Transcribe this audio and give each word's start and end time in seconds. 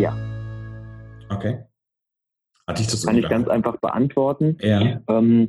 Ja. 0.00 0.16
Okay. 1.30 1.64
Hatte 2.66 2.82
ich 2.82 2.88
das 2.88 3.02
so 3.02 3.08
Kann 3.08 3.18
ich 3.18 3.28
ganz 3.28 3.48
einfach 3.48 3.76
beantworten. 3.78 4.56
Ja. 4.60 5.00
Ähm, 5.08 5.48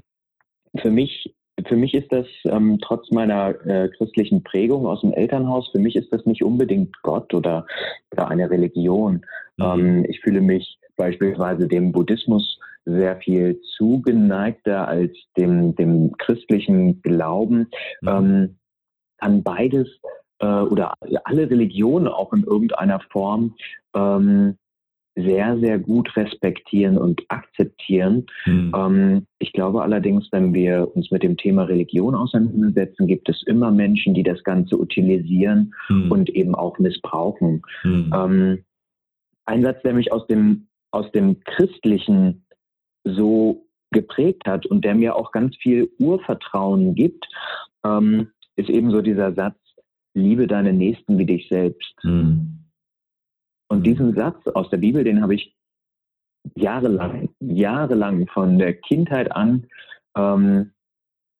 für 0.81 0.91
mich 0.91 1.33
für 1.67 1.77
mich 1.77 1.93
ist 1.93 2.11
das 2.11 2.27
ähm, 2.45 2.79
trotz 2.81 3.09
meiner 3.11 3.55
äh, 3.65 3.89
christlichen 3.89 4.43
Prägung 4.43 4.85
aus 4.85 5.01
dem 5.01 5.13
Elternhaus, 5.13 5.69
für 5.71 5.79
mich 5.79 5.95
ist 5.95 6.11
das 6.11 6.25
nicht 6.25 6.43
unbedingt 6.43 7.01
Gott 7.01 7.33
oder, 7.33 7.65
oder 8.11 8.27
eine 8.27 8.49
Religion. 8.49 9.25
Mhm. 9.57 9.63
Ähm, 9.63 10.05
ich 10.09 10.19
fühle 10.19 10.41
mich 10.41 10.77
beispielsweise 10.97 11.67
dem 11.67 11.91
Buddhismus 11.91 12.59
sehr 12.85 13.17
viel 13.17 13.59
zugeneigter 13.77 14.87
als 14.87 15.11
dem, 15.37 15.75
dem 15.75 16.15
christlichen 16.17 17.01
Glauben. 17.01 17.69
Mhm. 18.01 18.07
Ähm, 18.07 18.55
kann 19.17 19.43
beides 19.43 19.87
äh, 20.39 20.45
oder 20.45 20.93
alle 21.23 21.49
Religionen 21.49 22.07
auch 22.07 22.33
in 22.33 22.43
irgendeiner 22.43 22.99
Form 23.11 23.55
ähm, 23.95 24.57
sehr, 25.15 25.57
sehr 25.59 25.79
gut 25.79 26.15
respektieren 26.17 26.97
und 26.97 27.21
akzeptieren. 27.29 28.25
Mhm. 28.45 28.73
Ähm, 28.75 29.27
ich 29.39 29.53
glaube 29.53 29.81
allerdings, 29.81 30.27
wenn 30.31 30.53
wir 30.53 30.93
uns 30.93 31.09
mit 31.09 31.23
dem 31.23 31.37
Thema 31.37 31.63
Religion 31.63 32.15
auseinandersetzen, 32.15 33.07
gibt 33.07 33.29
es 33.29 33.41
immer 33.43 33.71
Menschen, 33.71 34.13
die 34.13 34.23
das 34.23 34.43
Ganze 34.43 34.77
utilisieren 34.77 35.73
mhm. 35.87 36.11
und 36.11 36.29
eben 36.29 36.53
auch 36.53 36.79
missbrauchen. 36.79 37.61
Mhm. 37.83 38.13
Ähm, 38.13 38.65
ein 39.45 39.63
Satz, 39.63 39.81
der 39.83 39.93
mich 39.93 40.11
aus 40.11 40.27
dem, 40.27 40.67
aus 40.91 41.09
dem 41.11 41.39
Christlichen 41.45 42.45
so 43.05 43.65
geprägt 43.91 44.43
hat 44.45 44.65
und 44.65 44.83
der 44.83 44.95
mir 44.95 45.15
auch 45.15 45.31
ganz 45.31 45.55
viel 45.57 45.89
Urvertrauen 45.99 46.95
gibt, 46.95 47.25
ähm, 47.85 48.31
ist 48.57 48.69
eben 48.69 48.91
so 48.91 49.01
dieser 49.01 49.33
Satz, 49.33 49.57
liebe 50.15 50.47
deine 50.47 50.73
Nächsten 50.73 51.17
wie 51.17 51.25
dich 51.25 51.47
selbst. 51.49 51.93
Mhm. 52.03 52.65
Und 53.67 53.85
diesen 53.85 54.15
Satz 54.15 54.47
aus 54.47 54.69
der 54.69 54.77
Bibel, 54.77 55.03
den 55.03 55.21
habe 55.21 55.35
ich 55.35 55.55
jahrelang, 56.55 57.29
jahrelang 57.39 58.27
von 58.27 58.57
der 58.57 58.73
Kindheit 58.73 59.31
an, 59.31 59.67
ähm, 60.15 60.71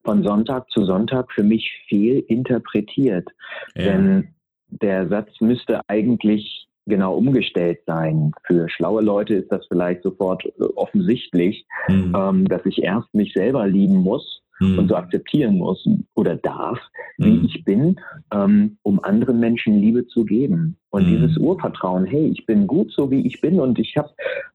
von 0.04 0.22
Sonntag 0.22 0.70
zu 0.70 0.84
Sonntag 0.84 1.32
für 1.32 1.42
mich 1.42 1.72
viel 1.88 2.20
interpretiert. 2.28 3.28
Ja. 3.74 3.84
Denn 3.84 4.34
der 4.68 5.08
Satz 5.08 5.30
müsste 5.40 5.80
eigentlich 5.88 6.68
genau 6.86 7.16
umgestellt 7.16 7.80
sein. 7.86 8.32
Für 8.44 8.68
schlaue 8.68 9.02
Leute 9.02 9.34
ist 9.34 9.50
das 9.50 9.66
vielleicht 9.66 10.02
sofort 10.02 10.44
offensichtlich, 10.76 11.66
mhm. 11.88 12.14
ähm, 12.16 12.44
dass 12.48 12.64
ich 12.66 12.82
erst 12.82 13.12
mich 13.14 13.32
selber 13.32 13.66
lieben 13.66 13.96
muss 13.96 14.42
mhm. 14.60 14.78
und 14.78 14.88
so 14.88 14.96
akzeptieren 14.96 15.58
muss 15.58 15.86
oder 16.14 16.36
darf, 16.36 16.78
wie 17.18 17.38
mhm. 17.38 17.44
ich 17.44 17.64
bin, 17.64 18.00
ähm, 18.32 18.78
um 18.82 19.02
anderen 19.02 19.40
Menschen 19.40 19.80
Liebe 19.80 20.06
zu 20.06 20.24
geben. 20.24 20.76
Und 20.90 21.06
mhm. 21.06 21.16
dieses 21.16 21.36
Urvertrauen, 21.38 22.04
hey, 22.04 22.26
ich 22.28 22.46
bin 22.46 22.66
gut 22.66 22.92
so, 22.92 23.10
wie 23.10 23.26
ich 23.26 23.40
bin 23.40 23.60
und 23.60 23.78
ich 23.78 23.96
habe 23.96 24.10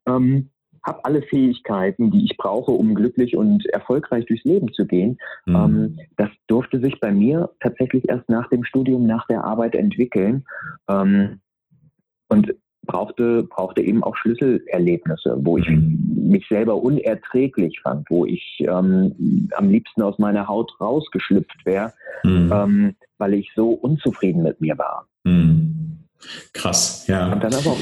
ähm, 0.07 0.49
hab 0.83 1.05
alle 1.05 1.21
Fähigkeiten, 1.21 2.09
die 2.09 2.25
ich 2.25 2.37
brauche, 2.37 2.71
um 2.71 2.95
glücklich 2.95 3.37
und 3.37 3.65
erfolgreich 3.67 4.25
durchs 4.25 4.45
Leben 4.45 4.73
zu 4.73 4.85
gehen. 4.85 5.17
Mhm. 5.45 5.55
Ähm, 5.55 5.99
das 6.17 6.29
durfte 6.47 6.79
sich 6.79 6.99
bei 6.99 7.11
mir 7.11 7.51
tatsächlich 7.59 8.09
erst 8.09 8.27
nach 8.29 8.49
dem 8.49 8.63
Studium, 8.63 9.05
nach 9.05 9.27
der 9.27 9.43
Arbeit 9.43 9.75
entwickeln. 9.75 10.43
Ähm, 10.89 11.39
und 12.29 12.55
brauchte, 12.85 13.43
brauchte 13.43 13.81
eben 13.81 14.03
auch 14.03 14.15
Schlüsselerlebnisse, 14.17 15.37
wo 15.41 15.57
ich 15.57 15.69
mhm. 15.69 16.27
mich 16.27 16.47
selber 16.47 16.75
unerträglich 16.75 17.79
fand, 17.81 18.09
wo 18.09 18.25
ich 18.25 18.57
ähm, 18.59 19.49
am 19.55 19.69
liebsten 19.69 20.01
aus 20.01 20.17
meiner 20.19 20.47
Haut 20.47 20.71
rausgeschlüpft 20.79 21.65
wäre, 21.65 21.93
mhm. 22.23 22.51
ähm, 22.53 22.95
weil 23.17 23.35
ich 23.35 23.51
so 23.55 23.69
unzufrieden 23.69 24.43
mit 24.43 24.59
mir 24.61 24.77
war. 24.77 25.07
Mhm. 25.23 25.99
Krass, 26.53 27.07
ja. 27.07 27.31
Und 27.31 27.43
dann 27.43 27.53
aber 27.53 27.71
auch 27.71 27.79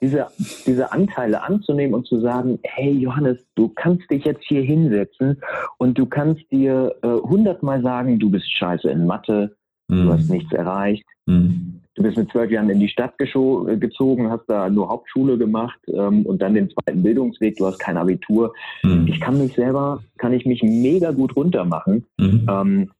diese, 0.00 0.26
diese 0.66 0.92
Anteile 0.92 1.42
anzunehmen 1.42 1.94
und 1.94 2.06
zu 2.06 2.20
sagen, 2.20 2.58
hey 2.62 2.92
Johannes, 2.92 3.38
du 3.56 3.68
kannst 3.68 4.10
dich 4.10 4.24
jetzt 4.24 4.44
hier 4.44 4.62
hinsetzen 4.62 5.42
und 5.76 5.98
du 5.98 6.06
kannst 6.06 6.50
dir 6.50 6.94
äh, 7.02 7.08
hundertmal 7.08 7.82
sagen, 7.82 8.18
du 8.18 8.30
bist 8.30 8.50
scheiße 8.50 8.88
in 8.90 9.06
Mathe, 9.06 9.56
du 9.88 9.96
mhm. 9.96 10.12
hast 10.12 10.30
nichts 10.30 10.52
erreicht. 10.52 11.04
Mhm 11.26 11.78
du 11.98 12.04
bist 12.04 12.16
mit 12.16 12.30
zwölf 12.30 12.50
Jahren 12.50 12.70
in 12.70 12.80
die 12.80 12.88
Stadt 12.88 13.18
gezogen, 13.18 14.30
hast 14.30 14.46
da 14.46 14.70
nur 14.70 14.88
Hauptschule 14.88 15.36
gemacht 15.36 15.78
ähm, 15.88 16.24
und 16.24 16.40
dann 16.40 16.54
den 16.54 16.70
zweiten 16.70 17.02
Bildungsweg, 17.02 17.56
du 17.56 17.66
hast 17.66 17.78
kein 17.78 17.96
Abitur. 17.96 18.54
Mhm. 18.82 19.08
Ich 19.08 19.20
kann 19.20 19.38
mich 19.38 19.54
selber, 19.54 20.02
kann 20.16 20.32
ich 20.32 20.46
mich 20.46 20.62
mega 20.62 21.10
gut 21.10 21.36
runtermachen. 21.36 22.06
Mhm. 22.16 22.46
Ähm, 22.48 22.90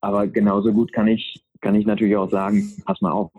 aber 0.00 0.26
genauso 0.26 0.72
gut 0.72 0.92
kann 0.92 1.08
ich, 1.08 1.42
kann 1.60 1.74
ich 1.74 1.86
natürlich 1.86 2.16
auch 2.16 2.30
sagen, 2.30 2.70
pass 2.84 3.00
mal 3.00 3.12
auf, 3.12 3.30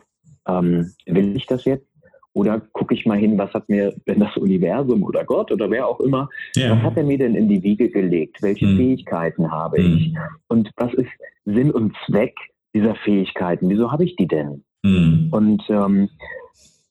ähm, 0.47 0.91
will 1.05 1.35
ich 1.37 1.45
das 1.45 1.65
jetzt? 1.65 1.85
Oder 2.33 2.59
gucke 2.59 2.95
ich 2.95 3.05
mal 3.05 3.17
hin, 3.17 3.37
was 3.37 3.53
hat 3.53 3.69
mir 3.69 3.93
denn 4.07 4.19
das 4.19 4.35
Universum 4.37 5.03
oder 5.03 5.23
Gott 5.23 5.51
oder 5.51 5.69
wer 5.69 5.87
auch 5.87 5.99
immer, 5.99 6.27
ja. 6.55 6.71
was 6.71 6.81
hat 6.81 6.97
er 6.97 7.03
mir 7.03 7.19
denn 7.19 7.35
in 7.35 7.47
die 7.47 7.61
Wiege 7.61 7.89
gelegt? 7.89 8.41
Welche 8.41 8.65
mhm. 8.65 8.77
Fähigkeiten 8.77 9.51
habe 9.51 9.79
ich? 9.79 10.13
Mhm. 10.13 10.17
Und 10.47 10.71
was 10.77 10.91
ist 10.95 11.11
Sinn 11.45 11.69
und 11.69 11.95
Zweck 12.07 12.33
dieser 12.73 12.95
Fähigkeiten? 12.95 13.69
Wieso 13.69 13.91
habe 13.91 14.05
ich 14.05 14.15
die 14.15 14.27
denn? 14.27 14.63
Mhm. 14.83 15.29
Und 15.31 15.63
ähm, 15.69 16.09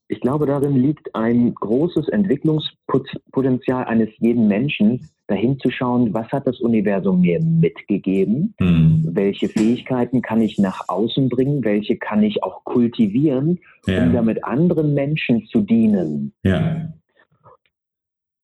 ich 0.09 0.21
glaube, 0.21 0.47
darin 0.47 0.77
liegt 0.77 1.15
ein 1.15 1.55
großes 1.55 2.09
Entwicklungspotenzial 2.09 3.85
eines 3.85 4.11
jeden 4.19 4.47
Menschen, 4.49 5.09
dahin 5.27 5.59
zu 5.59 5.71
schauen, 5.71 6.13
was 6.13 6.29
hat 6.29 6.47
das 6.47 6.61
Universum 6.61 7.23
mir 7.23 7.41
mitgegeben, 7.41 8.55
mhm. 8.61 9.09
welche 9.13 9.49
Fähigkeiten 9.49 10.21
kann 10.21 10.43
ich 10.43 10.59
nach 10.59 10.89
außen 10.89 11.31
bringen, 11.31 11.65
welche 11.65 11.97
kann 11.97 12.23
ich 12.23 12.43
auch 12.43 12.65
kultivieren, 12.65 13.59
ja. 13.87 14.05
um 14.05 14.13
damit 14.13 14.45
anderen 14.45 14.93
Menschen 14.93 15.47
zu 15.47 15.63
dienen. 15.63 16.35
Ja. 16.43 16.93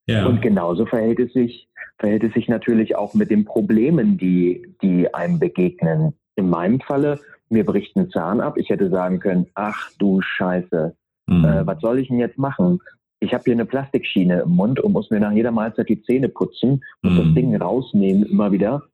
Ja. 0.06 0.26
Und 0.26 0.40
genauso 0.40 0.86
verhält 0.86 1.20
es 1.20 1.34
sich, 1.34 1.68
verhält 1.98 2.24
es 2.24 2.32
sich 2.32 2.48
natürlich 2.48 2.96
auch 2.96 3.12
mit 3.12 3.30
den 3.30 3.44
Problemen, 3.44 4.16
die, 4.16 4.74
die 4.80 5.12
einem 5.12 5.38
begegnen. 5.38 6.14
In 6.36 6.48
meinem 6.48 6.80
Falle 6.80 7.20
mir 7.50 7.64
bricht 7.64 7.96
ein 7.96 8.10
Zahn 8.10 8.40
ab. 8.40 8.56
Ich 8.56 8.68
hätte 8.70 8.90
sagen 8.90 9.20
können, 9.20 9.46
ach 9.54 9.90
du 9.98 10.20
Scheiße, 10.20 10.94
mhm. 11.26 11.44
äh, 11.44 11.66
was 11.66 11.80
soll 11.80 11.98
ich 11.98 12.08
denn 12.08 12.18
jetzt 12.18 12.38
machen? 12.38 12.80
Ich 13.20 13.34
habe 13.34 13.42
hier 13.44 13.54
eine 13.54 13.66
Plastikschiene 13.66 14.42
im 14.42 14.50
Mund 14.50 14.78
und 14.78 14.92
muss 14.92 15.10
mir 15.10 15.18
nach 15.18 15.32
jeder 15.32 15.50
Mahlzeit 15.50 15.88
die 15.88 16.02
Zähne 16.02 16.28
putzen, 16.28 16.84
muss 17.02 17.14
mhm. 17.14 17.18
das 17.18 17.34
Ding 17.34 17.56
rausnehmen 17.56 18.24
immer 18.24 18.52
wieder 18.52 18.84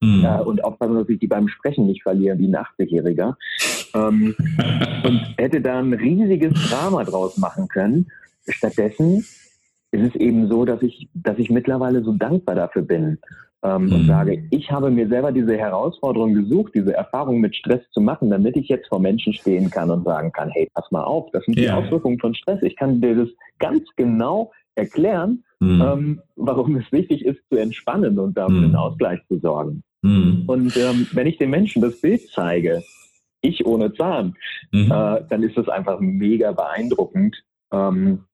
mhm. 0.00 0.24
äh, 0.24 0.40
und 0.40 0.64
aufpassen, 0.64 0.94
dass 0.94 1.08
ich 1.08 1.18
die 1.18 1.26
beim 1.26 1.48
Sprechen 1.48 1.86
nicht 1.86 2.02
verliere 2.02 2.38
wie 2.38 2.48
ein 2.48 2.56
80-Jähriger. 2.56 3.34
Ähm, 3.94 4.34
und 5.04 5.34
hätte 5.36 5.60
da 5.60 5.78
ein 5.78 5.92
riesiges 5.92 6.54
Drama 6.70 7.04
draus 7.04 7.36
machen 7.36 7.68
können. 7.68 8.06
Stattdessen 8.48 9.24
ist 9.94 10.14
es 10.14 10.14
eben 10.16 10.48
so, 10.48 10.64
dass 10.64 10.82
ich, 10.82 11.08
dass 11.14 11.38
ich 11.38 11.50
mittlerweile 11.50 12.02
so 12.02 12.12
dankbar 12.12 12.54
dafür 12.54 12.82
bin, 12.82 13.18
ähm, 13.64 13.86
mhm. 13.86 13.92
und 13.92 14.06
sage, 14.06 14.46
ich 14.50 14.70
habe 14.70 14.90
mir 14.90 15.08
selber 15.08 15.32
diese 15.32 15.56
Herausforderung 15.56 16.34
gesucht, 16.34 16.72
diese 16.74 16.94
Erfahrung 16.94 17.40
mit 17.40 17.56
Stress 17.56 17.80
zu 17.92 18.00
machen, 18.00 18.30
damit 18.30 18.56
ich 18.56 18.68
jetzt 18.68 18.88
vor 18.88 19.00
Menschen 19.00 19.32
stehen 19.32 19.70
kann 19.70 19.90
und 19.90 20.04
sagen 20.04 20.30
kann, 20.32 20.50
hey, 20.50 20.68
pass 20.74 20.90
mal 20.90 21.02
auf, 21.02 21.30
das 21.32 21.44
sind 21.44 21.58
ja. 21.58 21.62
die 21.62 21.70
Auswirkungen 21.70 22.18
von 22.18 22.34
Stress. 22.34 22.62
Ich 22.62 22.76
kann 22.76 23.00
dir 23.00 23.16
das 23.16 23.28
ganz 23.58 23.82
genau 23.96 24.52
erklären, 24.74 25.44
mhm. 25.60 25.82
ähm, 25.82 26.22
warum 26.36 26.76
es 26.76 26.90
wichtig 26.92 27.24
ist, 27.24 27.40
zu 27.50 27.56
entspannen 27.56 28.18
und 28.18 28.36
dafür 28.36 28.58
mhm. 28.58 28.64
einen 28.64 28.76
Ausgleich 28.76 29.20
zu 29.28 29.38
sorgen. 29.38 29.82
Mhm. 30.02 30.44
Und 30.46 30.76
ähm, 30.76 31.06
wenn 31.12 31.26
ich 31.26 31.38
den 31.38 31.50
Menschen 31.50 31.80
das 31.80 32.00
Bild 32.00 32.20
zeige, 32.30 32.82
ich 33.40 33.64
ohne 33.66 33.92
Zahn, 33.94 34.34
mhm. 34.72 34.90
äh, 34.90 35.22
dann 35.28 35.42
ist 35.42 35.56
das 35.56 35.68
einfach 35.68 36.00
mega 36.00 36.52
beeindruckend, 36.52 37.42
ähm, 37.72 38.24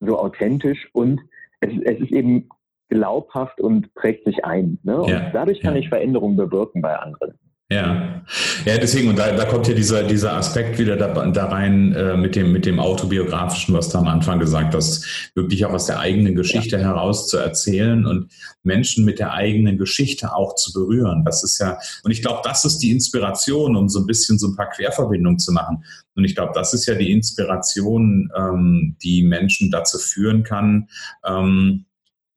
so 0.00 0.18
authentisch 0.18 0.88
und 0.92 1.20
es, 1.60 1.70
es 1.84 2.00
ist 2.00 2.12
eben 2.12 2.48
glaubhaft 2.94 3.60
und 3.60 3.92
prägt 3.94 4.24
sich 4.24 4.44
ein. 4.44 4.78
Ne? 4.84 5.02
Und 5.02 5.10
ja, 5.10 5.30
dadurch 5.32 5.60
kann 5.60 5.74
ja. 5.74 5.80
ich 5.80 5.88
Veränderungen 5.88 6.36
bewirken 6.36 6.80
bei 6.80 6.96
anderen. 6.96 7.34
Ja, 7.70 8.22
ja, 8.66 8.76
deswegen, 8.76 9.08
und 9.08 9.18
da, 9.18 9.32
da 9.32 9.46
kommt 9.46 9.66
ja 9.66 9.74
dieser, 9.74 10.02
dieser 10.02 10.34
Aspekt 10.34 10.78
wieder 10.78 10.96
da, 10.96 11.08
da 11.26 11.46
rein 11.46 11.92
äh, 11.94 12.14
mit, 12.14 12.36
dem, 12.36 12.52
mit 12.52 12.66
dem 12.66 12.78
Autobiografischen, 12.78 13.74
was 13.74 13.88
du 13.88 13.98
am 13.98 14.06
Anfang 14.06 14.38
gesagt 14.38 14.74
hast, 14.74 15.32
wirklich 15.34 15.64
auch 15.64 15.72
aus 15.72 15.86
der 15.86 15.98
eigenen 15.98 16.34
Geschichte 16.34 16.76
ja. 16.76 16.82
heraus 16.82 17.26
zu 17.26 17.38
erzählen 17.38 18.04
und 18.04 18.30
Menschen 18.62 19.06
mit 19.06 19.18
der 19.18 19.32
eigenen 19.32 19.78
Geschichte 19.78 20.34
auch 20.36 20.54
zu 20.54 20.74
berühren. 20.74 21.24
Das 21.24 21.42
ist 21.42 21.58
ja, 21.58 21.78
und 22.04 22.10
ich 22.10 22.20
glaube, 22.20 22.42
das 22.44 22.66
ist 22.66 22.78
die 22.78 22.90
Inspiration, 22.90 23.76
um 23.76 23.88
so 23.88 24.00
ein 24.00 24.06
bisschen 24.06 24.38
so 24.38 24.48
ein 24.48 24.56
paar 24.56 24.68
Querverbindungen 24.68 25.38
zu 25.38 25.50
machen. 25.50 25.84
Und 26.14 26.24
ich 26.24 26.36
glaube, 26.36 26.52
das 26.54 26.74
ist 26.74 26.84
ja 26.84 26.94
die 26.94 27.12
Inspiration, 27.12 28.30
ähm, 28.36 28.96
die 29.02 29.22
Menschen 29.22 29.70
dazu 29.70 29.98
führen 29.98 30.42
kann, 30.42 30.88
ähm, 31.26 31.86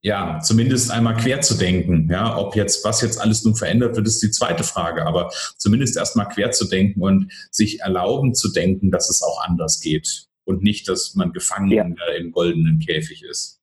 ja, 0.07 0.39
zumindest 0.39 0.89
einmal 0.89 1.17
quer 1.17 1.41
zu 1.41 1.57
denken. 1.57 2.07
Ja, 2.09 2.37
ob 2.37 2.55
jetzt, 2.55 2.85
was 2.85 3.01
jetzt 3.01 3.19
alles 3.19 3.43
nun 3.43 3.55
verändert 3.55 3.97
wird, 3.97 4.07
ist 4.07 4.23
die 4.23 4.31
zweite 4.31 4.63
Frage. 4.63 5.05
Aber 5.05 5.29
zumindest 5.57 5.97
erstmal 5.97 6.29
quer 6.29 6.51
zu 6.51 6.69
denken 6.69 7.01
und 7.01 7.29
sich 7.51 7.81
erlauben 7.81 8.33
zu 8.33 8.53
denken, 8.53 8.89
dass 8.89 9.09
es 9.09 9.21
auch 9.21 9.43
anders 9.45 9.81
geht. 9.81 10.27
Und 10.45 10.63
nicht, 10.63 10.87
dass 10.87 11.13
man 11.15 11.33
gefangen 11.33 11.71
ja. 11.71 11.83
im 12.17 12.31
goldenen 12.31 12.79
Käfig 12.79 13.21
ist. 13.29 13.61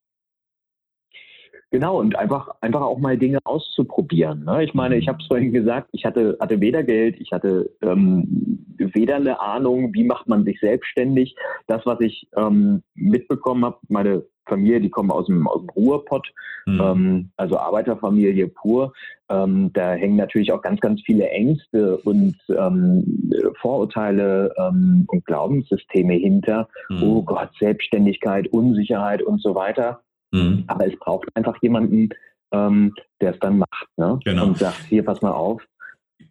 Genau, 1.71 1.99
und 1.99 2.15
einfach, 2.15 2.51
einfach 2.61 2.83
auch 2.83 2.99
mal 2.99 3.17
Dinge 3.17 3.39
auszuprobieren. 3.45 4.45
Ne? 4.45 4.65
Ich 4.65 4.75
meine, 4.75 4.97
ich 4.97 5.09
habe 5.09 5.19
es 5.23 5.27
vorhin 5.27 5.51
gesagt, 5.51 5.89
ich 5.93 6.05
hatte, 6.05 6.37
hatte 6.41 6.61
weder 6.61 6.85
Geld, 6.85 7.19
ich 7.19 7.33
hatte 7.33 7.71
ähm, 7.81 8.77
weder 8.77 9.17
eine 9.17 9.41
Ahnung, 9.41 9.95
wie 9.95 10.05
macht 10.05 10.29
man 10.29 10.45
sich 10.45 10.61
selbstständig. 10.61 11.35
Das, 11.67 11.87
was 11.87 12.01
ich 12.01 12.29
ähm, 12.37 12.83
mitbekommen 12.95 13.65
habe, 13.65 13.79
meine 13.89 14.25
Familie, 14.47 14.81
die 14.81 14.91
kommen 14.91 15.11
aus 15.11 15.27
dem, 15.27 15.47
aus 15.47 15.61
dem 15.61 15.71
Ruhrpott, 15.71 16.27
mhm. 16.67 16.81
ähm, 16.81 17.31
also 17.37 17.59
Arbeiterfamilie 17.59 18.49
pur. 18.49 18.93
Ähm, 19.31 19.71
da 19.73 19.93
hängen 19.93 20.17
natürlich 20.17 20.53
auch 20.53 20.63
ganz, 20.63 20.81
ganz 20.81 21.01
viele 21.05 21.29
Ängste 21.31 21.97
und 21.99 22.37
ähm, 22.49 23.33
Vorurteile 23.61 24.53
ähm, 24.59 25.05
und 25.09 25.25
Glaubenssysteme 25.25 26.15
hinter. 26.15 26.69
Mhm. 26.91 27.03
Oh 27.03 27.23
Gott, 27.23 27.51
Selbstständigkeit, 27.59 28.49
Unsicherheit 28.49 29.23
und 29.23 29.41
so 29.41 29.55
weiter. 29.55 30.01
Mhm. 30.33 30.65
Aber 30.67 30.87
es 30.87 30.99
braucht 30.99 31.29
einfach 31.35 31.57
jemanden, 31.63 32.11
ähm, 32.53 32.95
der 33.21 33.35
es 33.35 33.41
dann 33.41 33.59
macht 33.59 33.89
ne? 33.97 34.19
genau. 34.25 34.47
und 34.47 34.59
sagt, 34.59 34.85
hier, 34.89 35.05
pass 35.05 35.23
mal 35.23 35.33
auf, 35.33 35.63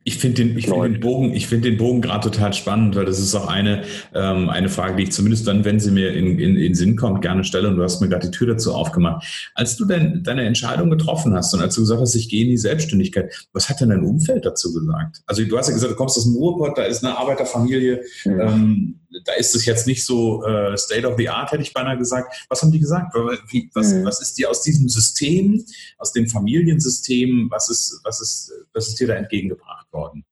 ich 0.06 0.18
finde 0.18 0.44
den, 0.44 0.58
ich 0.58 0.68
find 0.68 0.84
den 0.84 1.00
Bogen, 1.00 1.34
ich 1.34 1.48
finde 1.48 1.70
den 1.70 1.78
Bogen 1.78 2.02
gerade 2.02 2.30
total 2.30 2.54
spannend, 2.54 2.96
weil 2.96 3.06
das 3.06 3.20
ist 3.20 3.34
auch 3.36 3.48
eine, 3.48 3.84
ähm, 4.14 4.50
eine 4.50 4.68
Frage, 4.68 4.98
die 4.98 5.04
ich 5.04 5.12
zumindest 5.14 5.48
dann, 5.48 5.64
wenn 5.64 5.80
sie 5.80 5.92
mir 5.92 6.14
in, 6.14 6.40
in, 6.40 6.58
in 6.58 6.76
Sinn 6.76 6.98
kommt, 6.98 7.22
gerne 7.22 7.44
stelle. 7.46 7.70
Und 7.70 7.78
du 7.78 7.84
hast 7.84 8.02
mir 8.02 8.10
gerade 8.10 8.30
die 8.30 8.38
Tür 8.38 8.48
dazu 8.48 8.74
aufgemacht. 8.74 9.52
Als 9.56 9.78
du 9.78 9.86
denn 9.86 10.22
deine 10.24 10.44
Entscheidung 10.44 10.90
getroffen 10.90 11.34
hast 11.34 11.54
und 11.54 11.62
als 11.62 11.76
du 11.76 11.82
gesagt 11.82 12.02
hast, 12.02 12.16
ich 12.16 12.28
gehe 12.28 12.44
in 12.44 12.50
die 12.50 12.58
Selbstständigkeit, 12.58 13.34
was 13.54 13.70
hat 13.70 13.80
denn 13.80 13.90
dein 13.90 14.04
Umfeld 14.04 14.46
dazu 14.46 14.74
gesagt? 14.74 15.22
Also 15.26 15.46
du 15.46 15.58
hast 15.58 15.68
ja 15.68 15.74
gesagt, 15.74 15.94
du 15.94 15.96
kommst 15.96 16.18
aus 16.18 16.26
dem 16.26 16.36
Ruhrpott, 16.36 16.78
da 16.78 16.84
ist 16.84 17.04
eine 17.04 17.18
Arbeiterfamilie. 17.18 18.02
Mhm. 18.26 18.40
Ähm, 18.42 19.00
da 19.26 19.34
ist 19.34 19.56
es 19.56 19.66
jetzt 19.66 19.86
nicht 19.86 20.04
so 20.04 20.44
äh, 20.44 20.76
State 20.76 21.08
of 21.08 21.16
the 21.18 21.30
Art, 21.30 21.52
hätte 21.52 21.62
ich 21.62 21.72
beinahe 21.72 21.98
gesagt. 21.98 22.46
Was 22.50 22.62
haben 22.62 22.72
die 22.72 22.80
gesagt? 22.80 23.14
Wie, 23.50 23.70
was, 23.74 23.94
mhm. 23.94 24.06
was 24.06 24.22
ist 24.22 24.38
dir 24.38 24.50
aus 24.50 24.64
diesem 24.64 24.90
System, 24.90 25.64
aus 25.98 26.12
dem 26.12 26.28
Familiensystem, 26.28 27.48
was 27.52 27.70
ist, 27.70 28.02
was 28.04 28.20
ist, 28.20 28.52
was 28.74 28.88
ist 28.88 29.00
dir 29.00 29.08
da 29.08 29.14
entgegengebracht 29.14 29.88
worden? 29.94 30.26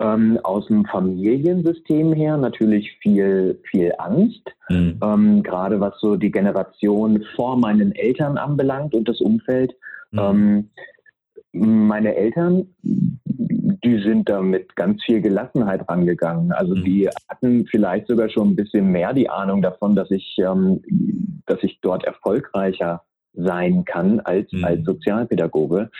Ähm, 0.00 0.38
aus 0.42 0.66
dem 0.66 0.84
Familiensystem 0.86 2.12
her 2.12 2.36
natürlich 2.36 2.98
viel, 3.00 3.60
viel 3.70 3.92
Angst, 3.98 4.42
mhm. 4.68 4.98
ähm, 5.02 5.42
gerade 5.42 5.78
was 5.80 6.00
so 6.00 6.16
die 6.16 6.30
Generation 6.30 7.24
vor 7.36 7.56
meinen 7.56 7.92
Eltern 7.92 8.36
anbelangt 8.36 8.94
und 8.94 9.08
das 9.08 9.20
Umfeld. 9.20 9.72
Mhm. 10.10 10.18
Ähm, 10.18 10.70
meine 11.52 12.16
Eltern, 12.16 12.66
die 12.82 14.02
sind 14.02 14.28
da 14.28 14.40
mit 14.40 14.74
ganz 14.74 15.04
viel 15.04 15.20
Gelassenheit 15.20 15.88
rangegangen. 15.88 16.50
Also 16.50 16.74
mhm. 16.74 16.84
die 16.84 17.08
hatten 17.28 17.66
vielleicht 17.66 18.08
sogar 18.08 18.28
schon 18.28 18.50
ein 18.50 18.56
bisschen 18.56 18.90
mehr 18.90 19.12
die 19.12 19.28
Ahnung 19.28 19.62
davon, 19.62 19.94
dass 19.94 20.10
ich, 20.10 20.36
ähm, 20.38 20.82
dass 21.46 21.62
ich 21.62 21.78
dort 21.80 22.04
erfolgreicher 22.04 23.02
sein 23.34 23.84
kann 23.84 24.20
als, 24.20 24.50
mhm. 24.52 24.64
als 24.64 24.84
Sozialpädagoge. 24.84 25.90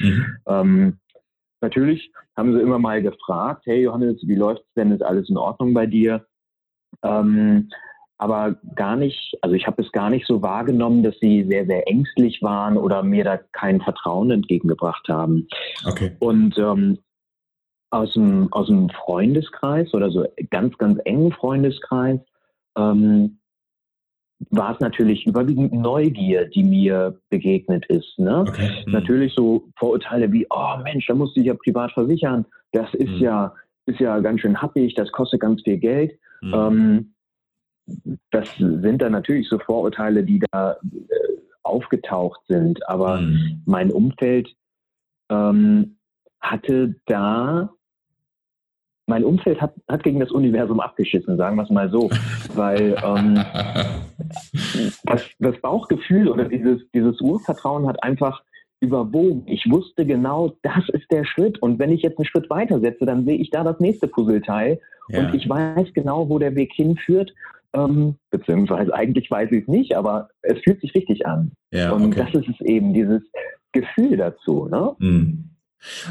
Natürlich 1.63 2.13
haben 2.37 2.53
sie 2.53 2.61
immer 2.61 2.79
mal 2.79 3.01
gefragt, 3.01 3.63
hey 3.67 3.83
Johannes, 3.83 4.21
wie 4.27 4.35
läuft's 4.35 4.69
denn? 4.77 4.91
Ist 4.93 5.03
alles 5.03 5.31
in 5.31 5.39
Ordnung 5.39 5.73
bei 5.73 5.87
dir? 5.87 6.27
Ähm, 7.03 7.71
aber 8.19 8.57
gar 8.77 8.97
nicht, 8.97 9.37
also 9.41 9.57
ich 9.57 9.67
habe 9.67 9.83
es 9.83 9.91
gar 9.91 10.11
nicht 10.11 10.27
so 10.27 10.43
wahrgenommen, 10.43 11.03
dass 11.03 11.19
sie 11.21 11.45
sehr, 11.45 11.67
sehr 11.67 11.89
ängstlich 11.89 12.41
waren 12.43 12.77
oder 12.77 13.03
mir 13.03 13.25
da 13.25 13.39
kein 13.53 13.81
Vertrauen 13.81 14.31
entgegengebracht 14.31 15.09
haben. 15.09 15.49
Okay. 15.87 16.17
Und 16.21 16.57
ähm, 16.59 16.99
aus, 17.91 18.13
dem, 18.15 18.53
aus 18.53 18.69
dem 18.69 18.91
Freundeskreis 18.91 19.93
oder 19.93 20.11
so 20.11 20.25
ganz, 20.51 20.77
ganz 20.79 21.01
engen 21.05 21.33
Freundeskreis 21.33 22.21
ähm, 22.77 23.39
war 24.51 24.75
es 24.75 24.81
natürlich 24.81 25.27
überwiegend 25.27 25.73
Neugier, 25.73 26.47
die 26.47 26.65
mir 26.65 27.19
begegnet 27.31 27.87
ist. 27.87 28.19
Ne? 28.19 28.41
Okay. 28.41 28.85
Mhm. 28.87 28.93
Natürlich 28.93 29.35
so 29.35 29.69
Vorurteile 29.79 30.33
wie, 30.33 30.47
oh 30.51 30.77
Mensch, 30.83 31.07
da 31.07 31.15
musst 31.15 31.37
du 31.37 31.41
dich 31.41 31.49
ja 31.49 31.55
privat 31.55 31.93
versichern. 31.93 32.45
Das 32.73 32.93
ist 32.95 33.11
mhm. 33.11 33.19
ja, 33.19 33.55
ist 33.87 34.01
ja 34.01 34.19
ganz 34.21 34.41
schön 34.41 34.61
happig, 34.61 34.95
das 34.95 35.11
kostet 35.13 35.41
ganz 35.41 35.63
viel 35.63 35.79
Geld. 35.79 36.19
Mhm. 36.41 36.55
Ähm, 36.55 37.15
das 38.31 38.49
sind 38.57 39.03
dann 39.03 39.13
natürlich 39.13 39.49
so 39.49 39.59
Vorurteile, 39.59 40.23
die 40.23 40.41
da 40.51 40.73
äh, 40.73 40.77
aufgetaucht 41.63 42.41
sind. 42.49 42.87
Aber 42.89 43.21
mhm. 43.21 43.63
mein 43.67 43.91
Umfeld 43.91 44.55
ähm, 45.31 45.97
hatte 46.41 46.97
da, 47.07 47.71
mein 49.07 49.25
Umfeld 49.25 49.61
hat, 49.61 49.75
hat 49.89 50.03
gegen 50.03 50.21
das 50.21 50.31
Universum 50.31 50.81
abgeschissen, 50.81 51.37
sagen 51.37 51.57
wir 51.57 51.65
es 51.65 51.71
mal 51.71 51.91
so. 51.91 52.11
Weil 52.55 52.97
ähm, 53.05 53.45
das, 55.05 55.23
das 55.39 55.61
Bauchgefühl 55.61 56.29
oder 56.29 56.45
dieses, 56.45 56.81
dieses 56.95 57.21
Urvertrauen 57.21 57.87
hat 57.87 58.03
einfach 58.03 58.43
überwogen. 58.81 59.45
Ich 59.47 59.65
wusste 59.71 60.05
genau, 60.05 60.57
das 60.63 60.89
ist 60.93 61.11
der 61.11 61.25
Schritt. 61.25 61.63
Und 61.63 61.79
wenn 61.79 61.91
ich 61.91 62.03
jetzt 62.03 62.19
einen 62.19 62.27
Schritt 62.27 62.51
weiter 62.51 62.81
setze, 62.81 63.07
dann 63.07 63.25
sehe 63.25 63.37
ich 63.37 63.51
da 63.51 63.63
das 63.63 63.79
nächste 63.79 64.09
Puzzleteil. 64.09 64.81
Ja. 65.09 65.21
Und 65.21 65.35
ich 65.35 65.49
weiß 65.49 65.93
genau, 65.95 66.29
wo 66.29 66.39
der 66.39 66.55
Weg 66.57 66.73
hinführt. 66.75 67.33
Ähm, 67.75 68.17
beziehungsweise 68.31 68.93
eigentlich 68.93 69.31
weiß 69.31 69.51
ich 69.53 69.63
es 69.63 69.69
nicht, 69.69 69.97
aber 69.97 70.29
es 70.43 70.59
fühlt 70.61 70.81
sich 70.81 70.95
richtig 70.95 71.27
an. 71.27 71.53
Ja, 71.73 71.93
und 71.93 72.07
okay. 72.07 72.27
das 72.27 72.43
ist 72.43 72.49
es 72.49 72.61
eben, 72.67 72.93
dieses 72.93 73.23
Gefühl 73.73 74.17
dazu. 74.17 74.69
Ne? 74.71 74.95
Mhm. 74.99 75.52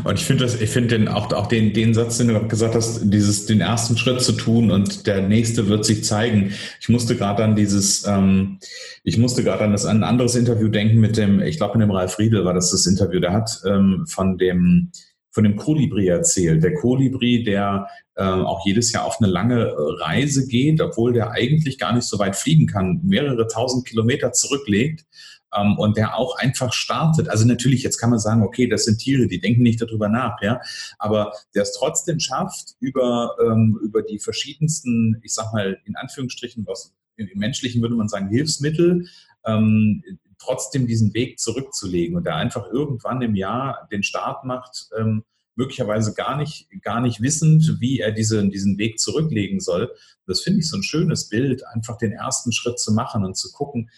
Und 0.03 0.19
ich 0.19 0.25
finde 0.25 0.43
das, 0.43 0.59
ich 0.59 0.69
finde 0.69 0.97
den, 0.97 1.07
auch, 1.07 1.31
auch 1.33 1.47
den, 1.47 1.73
den 1.73 1.93
Satz, 1.93 2.17
den 2.17 2.27
du 2.27 2.47
gesagt 2.47 2.75
hast, 2.75 3.01
dieses, 3.05 3.45
den 3.45 3.61
ersten 3.61 3.97
Schritt 3.97 4.21
zu 4.21 4.33
tun 4.33 4.69
und 4.69 5.07
der 5.07 5.21
nächste 5.21 5.67
wird 5.67 5.85
sich 5.85 6.03
zeigen. 6.03 6.53
Ich 6.81 6.89
musste 6.89 7.15
gerade 7.15 7.43
an 7.43 7.55
dieses, 7.55 8.05
ähm, 8.05 8.59
ich 9.03 9.17
musste 9.17 9.43
gerade 9.43 9.63
an 9.63 9.71
das, 9.71 9.85
an 9.85 9.97
ein 9.97 10.03
anderes 10.03 10.35
Interview 10.35 10.67
denken 10.67 10.99
mit 10.99 11.17
dem, 11.17 11.41
ich 11.41 11.57
glaube, 11.57 11.77
mit 11.77 11.87
dem 11.87 11.91
Ralf 11.91 12.19
Riedel 12.19 12.43
war 12.43 12.53
das 12.53 12.71
das 12.71 12.85
Interview, 12.85 13.19
der 13.19 13.33
hat 13.33 13.61
ähm, 13.65 14.05
von 14.07 14.37
dem, 14.37 14.91
von 15.31 15.45
dem 15.45 15.55
Kolibri 15.55 16.07
erzählt. 16.07 16.61
Der 16.63 16.73
Kolibri, 16.73 17.43
der 17.43 17.87
äh, 18.15 18.23
auch 18.23 18.65
jedes 18.65 18.91
Jahr 18.91 19.05
auf 19.05 19.21
eine 19.21 19.31
lange 19.31 19.73
Reise 19.99 20.47
geht, 20.47 20.81
obwohl 20.81 21.13
der 21.13 21.31
eigentlich 21.31 21.77
gar 21.79 21.93
nicht 21.93 22.05
so 22.05 22.19
weit 22.19 22.35
fliegen 22.35 22.67
kann, 22.67 22.99
mehrere 23.03 23.47
tausend 23.47 23.87
Kilometer 23.87 24.33
zurücklegt 24.33 25.05
ähm, 25.55 25.77
und 25.77 25.97
der 25.97 26.17
auch 26.17 26.37
einfach 26.37 26.73
startet. 26.73 27.29
Also 27.29 27.45
natürlich, 27.45 27.83
jetzt 27.83 27.97
kann 27.97 28.09
man 28.09 28.19
sagen, 28.19 28.43
okay, 28.43 28.67
das 28.67 28.85
sind 28.85 28.99
Tiere, 28.99 29.27
die 29.27 29.39
denken 29.39 29.63
nicht 29.63 29.81
darüber 29.81 30.09
nach, 30.09 30.41
ja, 30.41 30.61
aber 30.99 31.33
der 31.55 31.63
es 31.63 31.73
trotzdem 31.73 32.19
schafft, 32.19 32.75
über, 32.79 33.35
ähm, 33.43 33.79
über 33.83 34.01
die 34.01 34.19
verschiedensten, 34.19 35.19
ich 35.23 35.33
sag 35.33 35.53
mal, 35.53 35.79
in 35.85 35.95
Anführungsstrichen, 35.95 36.65
was 36.67 36.93
im 37.17 37.29
menschlichen 37.35 37.81
würde 37.81 37.95
man 37.95 38.09
sagen, 38.09 38.29
Hilfsmittel, 38.29 39.07
ähm, 39.45 40.03
trotzdem 40.39 40.87
diesen 40.87 41.13
Weg 41.13 41.39
zurückzulegen 41.39 42.17
und 42.17 42.25
der 42.25 42.35
einfach 42.35 42.67
irgendwann 42.71 43.21
im 43.21 43.35
Jahr 43.35 43.87
den 43.91 44.03
Start 44.03 44.43
macht, 44.43 44.89
ähm, 44.97 45.23
möglicherweise 45.55 46.13
gar 46.13 46.37
nicht, 46.37 46.67
gar 46.81 47.01
nicht 47.01 47.21
wissend, 47.21 47.77
wie 47.79 47.99
er 47.99 48.11
diese, 48.11 48.47
diesen 48.47 48.77
Weg 48.77 48.99
zurücklegen 48.99 49.59
soll. 49.59 49.91
Das 50.25 50.41
finde 50.41 50.59
ich 50.59 50.69
so 50.69 50.77
ein 50.77 50.83
schönes 50.83 51.29
Bild, 51.29 51.67
einfach 51.67 51.97
den 51.97 52.13
ersten 52.13 52.51
Schritt 52.51 52.79
zu 52.79 52.93
machen 52.93 53.23
und 53.23 53.37
zu 53.37 53.51
gucken 53.51 53.89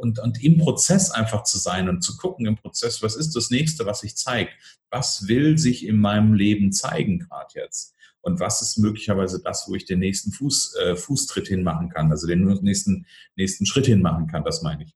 und, 0.00 0.18
und 0.18 0.42
im 0.42 0.58
Prozess 0.58 1.10
einfach 1.10 1.44
zu 1.44 1.58
sein 1.58 1.88
und 1.88 2.02
zu 2.02 2.16
gucken 2.16 2.46
im 2.46 2.56
Prozess, 2.56 3.02
was 3.02 3.16
ist 3.16 3.36
das 3.36 3.50
nächste, 3.50 3.86
was 3.86 4.00
sich 4.00 4.16
zeigt? 4.16 4.52
Was 4.90 5.28
will 5.28 5.58
sich 5.58 5.86
in 5.86 5.98
meinem 5.98 6.34
Leben 6.34 6.72
zeigen 6.72 7.20
gerade 7.20 7.52
jetzt? 7.54 7.94
Und 8.22 8.40
was 8.40 8.60
ist 8.62 8.78
möglicherweise 8.78 9.40
das, 9.42 9.68
wo 9.68 9.74
ich 9.74 9.84
den 9.84 9.98
nächsten 9.98 10.32
Fuß, 10.32 10.74
äh, 10.76 10.96
Fußtritt 10.96 11.48
hinmachen 11.48 11.88
kann, 11.88 12.10
also 12.10 12.26
den 12.26 12.44
nächsten, 12.62 13.06
nächsten 13.36 13.66
Schritt 13.66 13.86
hinmachen 13.86 14.26
kann, 14.26 14.44
das 14.44 14.62
meine 14.62 14.84
ich. 14.84 14.94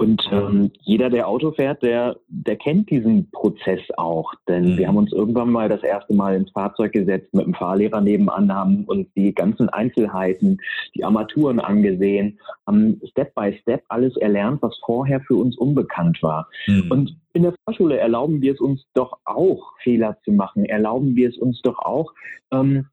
Und 0.00 0.26
ähm, 0.32 0.70
jeder, 0.80 1.10
der 1.10 1.28
Auto 1.28 1.52
fährt, 1.52 1.82
der, 1.82 2.16
der 2.28 2.56
kennt 2.56 2.88
diesen 2.88 3.30
Prozess 3.32 3.80
auch. 3.98 4.32
Denn 4.48 4.72
mhm. 4.72 4.78
wir 4.78 4.88
haben 4.88 4.96
uns 4.96 5.12
irgendwann 5.12 5.50
mal 5.50 5.68
das 5.68 5.82
erste 5.82 6.14
Mal 6.14 6.36
ins 6.36 6.50
Fahrzeug 6.52 6.92
gesetzt 6.92 7.34
mit 7.34 7.44
dem 7.44 7.52
Fahrlehrer 7.52 8.00
nebenan, 8.00 8.50
haben 8.50 8.86
uns 8.86 9.06
die 9.14 9.34
ganzen 9.34 9.68
Einzelheiten, 9.68 10.56
die 10.94 11.04
Armaturen 11.04 11.60
angesehen, 11.60 12.40
haben 12.66 12.98
Step 13.10 13.34
by 13.34 13.54
Step 13.60 13.84
alles 13.88 14.16
erlernt, 14.16 14.62
was 14.62 14.74
vorher 14.86 15.20
für 15.20 15.34
uns 15.34 15.58
unbekannt 15.58 16.22
war. 16.22 16.48
Mhm. 16.66 16.90
Und 16.90 17.16
in 17.34 17.42
der 17.42 17.54
Fahrschule 17.66 17.98
erlauben 17.98 18.40
wir 18.40 18.54
es 18.54 18.60
uns 18.60 18.82
doch 18.94 19.18
auch, 19.26 19.74
Fehler 19.82 20.16
zu 20.24 20.32
machen. 20.32 20.64
Erlauben 20.64 21.14
wir 21.14 21.28
es 21.28 21.36
uns 21.36 21.60
doch 21.60 21.78
auch, 21.78 22.14
ähm, 22.52 22.86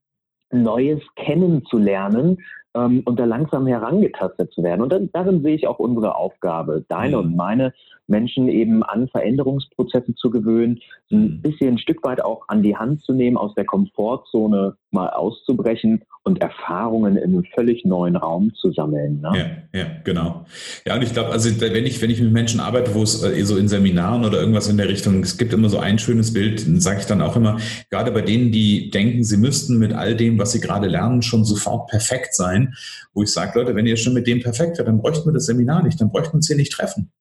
Neues 0.52 1.02
kennenzulernen, 1.16 2.40
ähm, 2.78 3.02
und 3.06 3.20
da 3.20 3.26
langsam 3.26 3.66
herangetastet 3.66 4.52
zu 4.54 4.64
werden. 4.64 4.82
Und 4.82 4.92
dann, 4.92 5.10
darin 5.12 5.42
sehe 5.42 5.56
ich 5.56 5.68
auch 5.68 5.80
unsere 5.80 6.16
Aufgabe, 6.16 6.86
deine 6.88 7.18
mhm. 7.18 7.24
und 7.24 7.36
meine 7.36 7.74
Menschen 8.08 8.48
eben 8.48 8.84
an 8.84 9.08
Veränderungsprozesse 9.08 10.16
zu 10.16 10.30
gewöhnen, 10.30 10.80
ein 11.12 11.22
mhm. 11.22 11.42
bisschen 11.42 11.76
ein 11.76 11.80
Stück 11.80 12.04
weit 12.04 12.24
auch 12.24 12.48
an 12.48 12.64
die 12.64 12.78
Hand 12.78 13.02
zu 13.02 13.14
nehmen, 13.14 13.38
aus 13.38 13.54
der 13.56 13.66
Komfortzone 13.66 14.78
mal 14.98 15.10
auszubrechen 15.12 16.02
und 16.24 16.42
Erfahrungen 16.42 17.18
in 17.18 17.24
einem 17.24 17.44
völlig 17.56 17.86
neuen 17.86 18.16
Raum 18.16 18.52
zu 18.56 18.72
sammeln. 18.72 19.22
Ne? 19.22 19.62
Ja, 19.74 19.80
ja, 19.80 19.88
genau. 20.04 20.46
Ja, 20.86 20.96
und 20.96 21.04
ich 21.04 21.14
glaube, 21.14 21.32
also 21.32 21.50
wenn 21.62 21.86
ich, 21.86 22.02
wenn 22.02 22.10
ich 22.10 22.20
mit 22.20 22.32
Menschen 22.32 22.60
arbeite, 22.60 22.94
wo 22.96 23.04
es 23.04 23.24
äh, 23.24 23.44
so 23.44 23.58
in 23.58 23.68
Seminaren 23.68 24.26
oder 24.26 24.40
irgendwas 24.40 24.68
in 24.68 24.78
der 24.78 24.90
Richtung, 24.90 25.22
es 25.22 25.38
gibt 25.38 25.54
immer 25.54 25.70
so 25.70 25.80
ein 25.80 26.00
schönes 26.00 26.34
Bild, 26.34 26.60
sage 26.82 27.00
ich 27.00 27.06
dann 27.06 27.22
auch 27.22 27.36
immer, 27.36 27.58
gerade 27.90 28.12
bei 28.12 28.22
denen, 28.22 28.52
die 28.52 28.90
denken, 28.90 29.24
sie 29.24 29.38
müssten 29.38 29.78
mit 29.78 29.94
all 29.94 30.16
dem, 30.16 30.40
was 30.40 30.52
sie 30.52 30.60
gerade 30.60 30.88
lernen, 30.88 31.22
schon 31.22 31.46
sofort 31.46 31.90
perfekt 31.90 32.34
sein, 32.36 32.74
wo 33.14 33.24
ich 33.24 33.32
sage, 33.32 33.60
Leute, 33.60 33.76
wenn 33.76 33.86
ihr 33.86 33.98
schon 33.98 34.14
mit 34.14 34.28
dem 34.28 34.42
perfekt 34.42 34.78
seid, 34.78 34.88
dann 34.88 35.00
bräuchten 35.00 35.30
wir 35.30 35.34
das 35.34 35.46
Seminar 35.46 35.84
nicht, 35.84 36.02
dann 36.02 36.10
bräuchten 36.10 36.34
wir 36.34 36.38
uns 36.38 36.48
hier 36.48 36.58
nicht 36.58 36.74
treffen. 36.74 37.12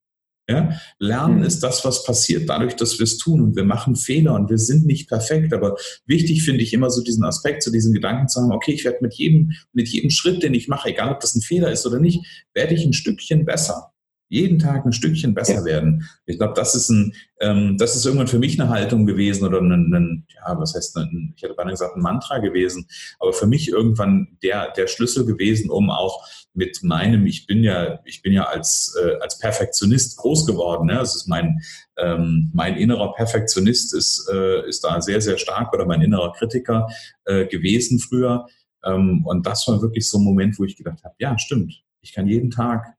Ja? 0.49 0.79
Lernen 0.99 1.39
mhm. 1.39 1.45
ist 1.45 1.61
das, 1.63 1.85
was 1.85 2.05
passiert 2.05 2.49
dadurch, 2.49 2.77
dass 2.77 2.99
wir 2.99 3.05
es 3.05 3.19
tun 3.19 3.41
und 3.41 3.57
wir 3.57 3.65
machen 3.65 3.97
Fehler 3.97 4.35
und 4.35 4.49
wir 4.49 4.59
sind 4.59 4.87
nicht 4.87 5.09
perfekt. 5.09 5.53
Aber 5.53 5.77
wichtig 6.07 6.43
finde 6.45 6.63
ich 6.63 6.73
immer 6.73 6.91
so 6.91 7.03
diesen 7.03 7.25
Aspekt, 7.25 7.63
so 7.63 7.73
diesen 7.73 7.93
Gedanken 7.93 8.29
zu 8.29 8.41
haben, 8.41 8.53
okay, 8.53 8.73
ich 8.73 8.85
werde 8.85 8.99
mit 9.01 9.15
jedem, 9.15 9.53
mit 9.73 9.89
jedem 9.89 10.11
Schritt, 10.11 10.43
den 10.43 10.55
ich 10.55 10.69
mache, 10.69 10.91
egal 10.91 11.13
ob 11.13 11.21
das 11.21 11.35
ein 11.35 11.43
Fehler 11.43 11.73
ist 11.73 11.87
oder 11.87 11.99
nicht, 11.99 12.25
werde 12.55 12.75
ich 12.75 12.85
ein 12.85 12.93
Stückchen 12.93 13.45
besser 13.45 13.93
jeden 14.29 14.59
Tag 14.59 14.85
ein 14.85 14.93
Stückchen 14.93 15.35
besser 15.35 15.61
ja. 15.61 15.65
werden. 15.65 16.09
Ich 16.27 16.39
glaube, 16.39 16.55
das 16.55 16.75
ist 16.75 16.89
ein, 16.89 17.15
ähm, 17.41 17.77
das 17.79 17.95
ist 17.95 18.05
irgendwann 18.05 18.27
für 18.27 18.39
mich 18.39 18.61
eine 18.61 18.69
Haltung 18.69 19.07
gewesen 19.07 19.47
oder 19.47 19.61
ein, 19.61 19.95
ein 19.95 20.27
ja, 20.35 20.59
was 20.59 20.75
heißt, 20.75 20.97
ein, 20.97 21.33
ich 21.37 21.43
hätte 21.43 21.55
beinahe 21.55 21.73
gesagt, 21.73 21.97
ein 21.97 22.03
Mantra 22.03 22.39
gewesen, 22.39 22.87
aber 23.21 23.33
für 23.33 23.47
mich 23.47 23.69
irgendwann 23.69 24.37
der, 24.43 24.73
der 24.73 24.89
Schlüssel 24.89 25.25
gewesen, 25.25 25.71
um 25.71 25.91
auch 25.91 26.27
mit 26.55 26.83
meinem, 26.83 27.27
ich 27.27 27.47
bin 27.47 27.63
ja, 27.63 28.01
ich 28.05 28.23
bin 28.23 28.33
ja 28.33 28.45
als, 28.45 28.97
äh, 29.01 29.17
als 29.21 29.39
Perfektionist 29.39 30.17
groß 30.17 30.47
geworden. 30.47 30.87
Ne? 30.87 30.95
Das 30.95 31.15
ist 31.15 31.29
mein, 31.29 31.61
ähm, 31.99 32.51
mein 32.55 32.77
innerer 32.77 33.13
Perfektionist 33.13 33.95
ist, 33.95 34.29
äh, 34.33 34.67
ist 34.67 34.83
da 34.83 35.01
sehr, 35.01 35.21
sehr 35.21 35.39
stark 35.39 35.73
oder 35.73 35.87
mein 35.87 36.03
innerer 36.03 36.33
Kritiker 36.33 36.89
äh, 37.27 37.47
gewesen 37.47 37.99
früher. 37.99 38.47
Ähm, 38.85 39.25
und 39.27 39.47
das 39.47 39.69
war 39.69 39.83
wirklich 39.83 40.09
so 40.09 40.19
ein 40.19 40.25
Moment, 40.25 40.59
wo 40.59 40.65
ich 40.65 40.77
gedacht 40.77 41.05
habe, 41.05 41.15
ja, 41.19 41.39
stimmt. 41.39 41.83
Ich 42.01 42.13
kann 42.13 42.27
jeden 42.27 42.51
Tag 42.51 42.96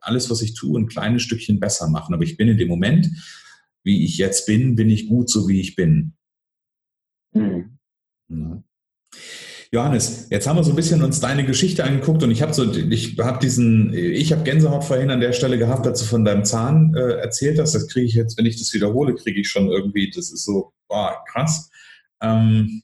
alles, 0.00 0.30
was 0.30 0.42
ich 0.42 0.54
tue, 0.54 0.78
ein 0.78 0.88
kleines 0.88 1.22
Stückchen 1.22 1.60
besser 1.60 1.88
machen. 1.88 2.14
Aber 2.14 2.24
ich 2.24 2.36
bin 2.36 2.48
in 2.48 2.58
dem 2.58 2.68
Moment, 2.68 3.08
wie 3.84 4.04
ich 4.04 4.18
jetzt 4.18 4.46
bin, 4.46 4.74
bin 4.74 4.90
ich 4.90 5.08
gut 5.08 5.30
so, 5.30 5.48
wie 5.48 5.60
ich 5.60 5.76
bin. 5.76 6.14
Mhm. 7.32 7.78
Ja. 8.28 8.62
Johannes, 9.70 10.28
jetzt 10.30 10.46
haben 10.46 10.56
wir 10.56 10.64
so 10.64 10.70
ein 10.70 10.76
bisschen 10.76 11.02
uns 11.02 11.20
deine 11.20 11.44
Geschichte 11.44 11.84
angeguckt 11.84 12.22
und 12.22 12.30
ich 12.30 12.40
habe 12.40 12.54
so, 12.54 12.72
ich 12.72 13.18
habe 13.18 13.38
diesen, 13.38 13.92
ich 13.92 14.32
habe 14.32 14.42
Gänsehaut 14.42 14.84
vorhin 14.84 15.10
an 15.10 15.20
der 15.20 15.34
Stelle 15.34 15.58
gehabt, 15.58 15.86
als 15.86 16.00
du 16.00 16.06
von 16.06 16.24
deinem 16.24 16.44
Zahn 16.44 16.94
äh, 16.94 17.18
erzählt 17.18 17.58
hast. 17.58 17.74
Das 17.74 17.86
kriege 17.86 18.06
ich 18.06 18.14
jetzt, 18.14 18.38
wenn 18.38 18.46
ich 18.46 18.58
das 18.58 18.72
wiederhole, 18.72 19.14
kriege 19.14 19.40
ich 19.40 19.50
schon 19.50 19.68
irgendwie, 19.68 20.10
das 20.10 20.32
ist 20.32 20.44
so, 20.44 20.72
boah, 20.88 21.22
krass. 21.30 21.70
Ähm, 22.22 22.82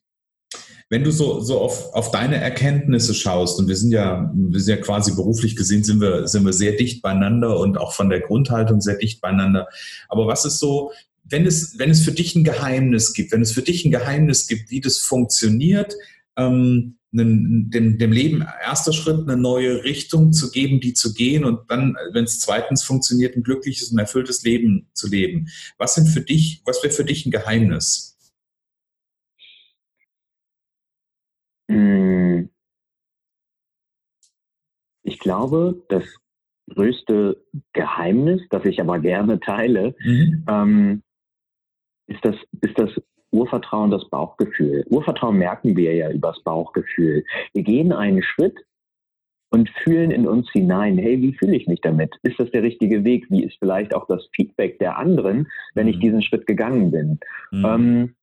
wenn 0.95 1.03
du 1.03 1.11
so, 1.11 1.41
so 1.41 1.59
auf, 1.59 1.93
auf 1.93 2.13
deine 2.13 2.37
Erkenntnisse 2.37 3.15
schaust, 3.15 3.59
und 3.59 3.67
wir 3.67 3.75
sind 3.75 3.91
ja, 3.91 4.33
wir 4.33 4.61
sind 4.61 4.77
ja 4.77 4.81
quasi 4.81 5.13
beruflich 5.13 5.57
gesehen, 5.57 5.83
sind 5.83 6.01
wir, 6.01 6.29
sind 6.29 6.47
wir 6.47 6.53
sehr 6.53 6.71
dicht 6.71 7.03
beieinander 7.03 7.59
und 7.59 7.79
auch 7.79 7.93
von 7.93 8.09
der 8.09 8.21
Grundhaltung 8.21 8.81
sehr 8.81 8.97
dicht 8.97 9.21
beieinander. 9.21 9.67
Aber 10.09 10.29
was 10.29 10.45
ist 10.45 10.61
so, 10.61 10.93
wenn 11.25 11.47
es, 11.47 11.81
wenn 11.81 11.91
es 11.91 12.05
für 12.05 12.13
dich 12.13 12.37
ein 12.37 12.45
Geheimnis 12.45 13.13
gibt, 13.13 13.33
wenn 13.33 13.43
es 13.43 13.51
für 13.51 13.63
dich 13.63 13.85
ein 13.85 13.91
Geheimnis 13.91 14.47
gibt, 14.47 14.71
wie 14.71 14.81
das 14.81 14.99
funktioniert, 14.99 15.97
ähm, 16.37 16.95
dem, 17.11 17.99
dem 17.99 18.13
Leben 18.13 18.45
erster 18.65 18.93
Schritt 18.93 19.29
eine 19.29 19.37
neue 19.37 19.83
Richtung 19.83 20.33
zu 20.33 20.53
geben, 20.53 20.79
die 20.79 20.95
zu 20.95 21.13
gehen 21.13 21.45
und 21.45 21.69
dann, 21.71 21.97
wenn 22.13 22.23
es 22.23 22.39
zweitens 22.39 22.85
funktioniert, 22.85 23.35
ein 23.35 23.43
glückliches 23.43 23.91
und 23.91 23.99
erfülltes 23.99 24.45
Leben 24.45 24.87
zu 24.93 25.09
leben. 25.09 25.49
Was 25.77 25.97
sind 25.97 26.07
für 26.07 26.21
dich, 26.21 26.63
was 26.65 26.85
wäre 26.85 26.95
für 26.95 27.05
dich 27.05 27.27
ein 27.27 27.33
Geheimnis? 27.33 28.14
Ich 35.03 35.19
glaube, 35.19 35.83
das 35.89 36.05
größte 36.71 37.43
Geheimnis, 37.73 38.43
das 38.51 38.65
ich 38.65 38.81
aber 38.81 38.99
gerne 38.99 39.41
teile, 39.41 39.95
mhm. 40.05 40.45
ähm, 40.49 41.03
ist, 42.07 42.25
das, 42.25 42.37
ist 42.61 42.79
das 42.79 42.91
Urvertrauen, 43.31 43.91
das 43.91 44.09
Bauchgefühl. 44.09 44.85
Urvertrauen 44.89 45.37
merken 45.37 45.77
wir 45.77 45.95
ja 45.95 46.11
übers 46.11 46.43
Bauchgefühl. 46.43 47.25
Wir 47.53 47.63
gehen 47.63 47.93
einen 47.93 48.23
Schritt 48.23 48.57
und 49.51 49.71
fühlen 49.83 50.11
in 50.11 50.27
uns 50.27 50.51
hinein, 50.53 50.99
hey, 50.99 51.21
wie 51.21 51.35
fühle 51.35 51.57
ich 51.57 51.67
mich 51.67 51.81
damit? 51.81 52.15
Ist 52.23 52.41
das 52.41 52.51
der 52.51 52.63
richtige 52.63 53.05
Weg? 53.05 53.27
Wie 53.31 53.45
ist 53.45 53.57
vielleicht 53.59 53.95
auch 53.95 54.07
das 54.07 54.27
Feedback 54.35 54.79
der 54.79 54.99
anderen, 54.99 55.49
wenn 55.75 55.89
ich 55.89 55.97
mhm. 55.97 56.01
diesen 56.01 56.23
Schritt 56.23 56.47
gegangen 56.47 56.91
bin? 56.91 57.21
Mhm. 57.51 57.65
Ähm, 57.65 58.15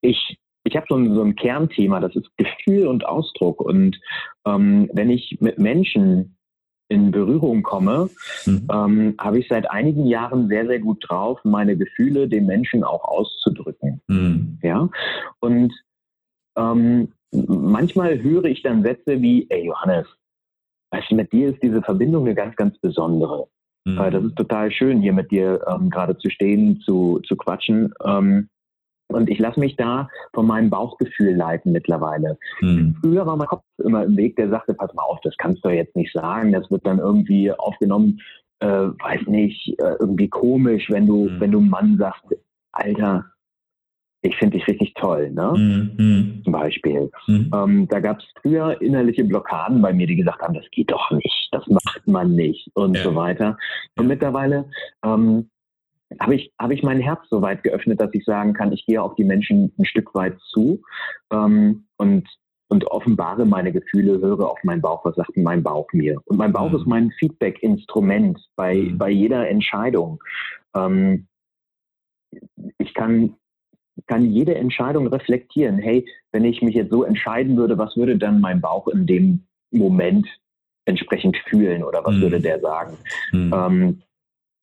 ich 0.00 0.38
ich 0.68 0.76
habe 0.76 0.86
so, 0.88 0.96
ein, 0.96 1.14
so 1.14 1.22
ein 1.22 1.34
Kernthema, 1.34 1.98
das 1.98 2.14
ist 2.14 2.28
Gefühl 2.36 2.86
und 2.86 3.04
Ausdruck. 3.04 3.60
Und 3.60 3.98
ähm, 4.46 4.90
wenn 4.92 5.10
ich 5.10 5.38
mit 5.40 5.58
Menschen 5.58 6.36
in 6.88 7.10
Berührung 7.10 7.62
komme, 7.62 8.10
mhm. 8.46 8.68
ähm, 8.72 9.14
habe 9.18 9.38
ich 9.38 9.48
seit 9.48 9.70
einigen 9.70 10.06
Jahren 10.06 10.48
sehr, 10.48 10.66
sehr 10.66 10.78
gut 10.78 11.04
drauf, 11.08 11.38
meine 11.44 11.76
Gefühle 11.76 12.28
den 12.28 12.46
Menschen 12.46 12.84
auch 12.84 13.04
auszudrücken. 13.04 14.00
Mhm. 14.08 14.58
Ja. 14.62 14.88
Und 15.40 15.72
ähm, 16.56 17.12
manchmal 17.32 18.22
höre 18.22 18.44
ich 18.44 18.62
dann 18.62 18.82
Sätze 18.82 19.20
wie, 19.22 19.46
ey 19.50 19.66
Johannes, 19.66 20.06
weißt 20.90 21.10
du, 21.10 21.14
mit 21.14 21.32
dir 21.32 21.50
ist 21.50 21.62
diese 21.62 21.82
Verbindung 21.82 22.24
eine 22.26 22.34
ganz, 22.34 22.56
ganz 22.56 22.78
besondere. 22.78 23.48
Mhm. 23.84 23.98
Äh, 23.98 24.10
das 24.10 24.24
ist 24.24 24.36
total 24.36 24.70
schön, 24.70 25.00
hier 25.00 25.12
mit 25.12 25.30
dir 25.30 25.60
ähm, 25.66 25.88
gerade 25.90 26.16
zu 26.18 26.30
stehen, 26.30 26.80
zu, 26.80 27.20
zu 27.26 27.36
quatschen. 27.36 27.92
Ähm, 28.04 28.48
und 29.08 29.28
ich 29.28 29.38
lasse 29.38 29.58
mich 29.58 29.76
da 29.76 30.08
von 30.34 30.46
meinem 30.46 30.70
Bauchgefühl 30.70 31.34
leiten 31.34 31.72
mittlerweile. 31.72 32.38
Mhm. 32.60 32.96
Früher 33.00 33.26
war 33.26 33.36
mein 33.36 33.48
Kopf 33.48 33.62
immer 33.82 34.04
im 34.04 34.16
Weg, 34.16 34.36
der 34.36 34.50
sagte, 34.50 34.74
pass 34.74 34.92
mal 34.94 35.02
auf, 35.02 35.20
das 35.22 35.36
kannst 35.38 35.64
du 35.64 35.70
jetzt 35.70 35.96
nicht 35.96 36.12
sagen, 36.12 36.52
das 36.52 36.70
wird 36.70 36.86
dann 36.86 36.98
irgendwie 36.98 37.50
aufgenommen, 37.52 38.20
äh, 38.60 38.66
weiß 38.66 39.26
nicht, 39.26 39.78
äh, 39.80 39.96
irgendwie 39.98 40.28
komisch, 40.28 40.90
wenn 40.90 41.06
du, 41.06 41.28
mhm. 41.28 41.40
wenn 41.40 41.52
du 41.52 41.60
Mann 41.60 41.96
sagst, 41.98 42.22
Alter, 42.72 43.24
ich 44.22 44.36
finde 44.36 44.58
dich 44.58 44.66
richtig 44.66 44.94
toll, 44.94 45.30
ne? 45.30 45.52
Mhm. 45.56 46.40
Zum 46.42 46.52
Beispiel. 46.52 47.10
Mhm. 47.28 47.50
Ähm, 47.54 47.88
da 47.88 48.00
gab 48.00 48.18
es 48.18 48.24
früher 48.42 48.80
innerliche 48.82 49.24
Blockaden 49.24 49.80
bei 49.80 49.92
mir, 49.92 50.06
die 50.06 50.16
gesagt 50.16 50.42
haben, 50.42 50.54
das 50.54 50.68
geht 50.72 50.90
doch 50.90 51.10
nicht, 51.12 51.48
das 51.52 51.66
macht 51.68 52.06
man 52.06 52.34
nicht 52.34 52.68
und 52.74 52.96
ja. 52.96 53.02
so 53.04 53.14
weiter. 53.14 53.56
Und 53.96 54.08
mittlerweile 54.08 54.68
ähm, 55.04 55.48
habe 56.20 56.34
ich, 56.34 56.52
habe 56.58 56.74
ich 56.74 56.82
mein 56.82 57.00
Herz 57.00 57.20
so 57.28 57.42
weit 57.42 57.62
geöffnet, 57.62 58.00
dass 58.00 58.10
ich 58.12 58.24
sagen 58.24 58.54
kann, 58.54 58.72
ich 58.72 58.86
gehe 58.86 59.02
auf 59.02 59.14
die 59.16 59.24
Menschen 59.24 59.72
ein 59.78 59.84
Stück 59.84 60.14
weit 60.14 60.38
zu 60.40 60.82
ähm, 61.30 61.84
und, 61.96 62.28
und 62.68 62.86
offenbare 62.86 63.44
meine 63.44 63.72
Gefühle, 63.72 64.20
höre 64.20 64.48
auf 64.50 64.62
meinen 64.64 64.80
Bauch, 64.80 65.04
was 65.04 65.16
sagt 65.16 65.36
mein 65.36 65.62
Bauch 65.62 65.86
mir. 65.92 66.20
Und 66.26 66.38
mein 66.38 66.52
Bauch 66.52 66.70
mhm. 66.70 66.76
ist 66.76 66.86
mein 66.86 67.10
Feedback-Instrument 67.12 68.40
bei, 68.56 68.76
mhm. 68.76 68.98
bei 68.98 69.10
jeder 69.10 69.48
Entscheidung. 69.48 70.22
Ähm, 70.74 71.26
ich 72.78 72.94
kann, 72.94 73.34
kann 74.06 74.24
jede 74.24 74.54
Entscheidung 74.54 75.06
reflektieren. 75.08 75.78
Hey, 75.78 76.06
wenn 76.32 76.44
ich 76.44 76.62
mich 76.62 76.74
jetzt 76.74 76.90
so 76.90 77.04
entscheiden 77.04 77.56
würde, 77.56 77.76
was 77.78 77.96
würde 77.96 78.16
dann 78.16 78.40
mein 78.40 78.60
Bauch 78.60 78.88
in 78.88 79.06
dem 79.06 79.46
Moment 79.70 80.26
entsprechend 80.86 81.36
fühlen 81.48 81.84
oder 81.84 82.02
was 82.04 82.16
mhm. 82.16 82.22
würde 82.22 82.40
der 82.40 82.60
sagen? 82.60 82.96
Mhm. 83.32 83.54
Ähm, 83.54 84.02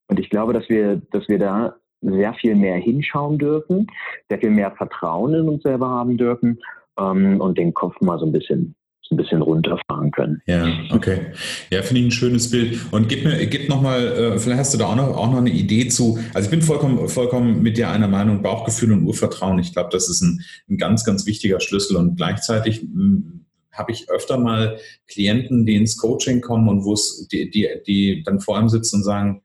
und 0.07 0.19
ich 0.19 0.29
glaube, 0.29 0.53
dass 0.53 0.69
wir, 0.69 1.01
dass 1.11 1.27
wir 1.27 1.39
da 1.39 1.75
sehr 2.01 2.33
viel 2.35 2.55
mehr 2.55 2.77
hinschauen 2.77 3.37
dürfen, 3.37 3.87
sehr 4.29 4.39
viel 4.39 4.51
mehr 4.51 4.71
Vertrauen 4.71 5.33
in 5.33 5.49
uns 5.49 5.63
selber 5.63 5.89
haben 5.89 6.17
dürfen 6.17 6.59
ähm, 6.99 7.41
und 7.41 7.57
den 7.57 7.73
Kopf 7.73 7.99
mal 8.01 8.19
so 8.19 8.25
ein 8.25 8.31
bisschen 8.31 8.75
ein 9.11 9.17
bisschen 9.17 9.41
runterfahren 9.41 10.11
können. 10.11 10.41
Ja, 10.45 10.67
okay. 10.91 11.27
Ja, 11.69 11.81
finde 11.81 12.01
ich 12.01 12.07
ein 12.07 12.11
schönes 12.11 12.49
Bild. 12.49 12.79
Und 12.91 13.09
gib 13.09 13.23
mir, 13.23 13.45
gib 13.47 13.69
noch 13.69 13.81
mal, 13.81 14.01
äh, 14.07 14.39
vielleicht 14.39 14.59
hast 14.59 14.73
du 14.73 14.77
da 14.77 14.87
auch 14.87 14.95
noch, 14.95 15.15
auch 15.15 15.31
noch 15.31 15.37
eine 15.37 15.51
Idee 15.51 15.87
zu. 15.87 16.17
Also 16.33 16.47
ich 16.47 16.51
bin 16.51 16.61
vollkommen, 16.61 17.07
vollkommen 17.07 17.61
mit 17.61 17.77
dir 17.77 17.89
einer 17.89 18.07
Meinung, 18.07 18.41
Bauchgefühl 18.41 18.91
und 18.91 19.05
Urvertrauen. 19.05 19.59
Ich 19.59 19.73
glaube, 19.73 19.89
das 19.91 20.09
ist 20.09 20.21
ein, 20.21 20.41
ein 20.69 20.77
ganz, 20.77 21.05
ganz 21.05 21.25
wichtiger 21.25 21.59
Schlüssel. 21.59 21.97
Und 21.97 22.15
gleichzeitig 22.15 22.81
hm, 22.81 23.45
habe 23.71 23.91
ich 23.91 24.09
öfter 24.09 24.37
mal 24.37 24.77
Klienten, 25.07 25.65
die 25.65 25.75
ins 25.75 25.97
Coaching 25.97 26.41
kommen 26.41 26.67
und 26.69 26.83
wo 26.83 26.93
es, 26.93 27.27
die, 27.31 27.49
die, 27.49 27.67
die 27.85 28.23
dann 28.23 28.39
vor 28.39 28.57
allem 28.57 28.69
sitzen 28.69 28.97
und 28.97 29.03
sagen, 29.03 29.41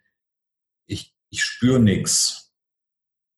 ich 1.31 1.43
spüre 1.43 1.81
nichts. 1.81 2.51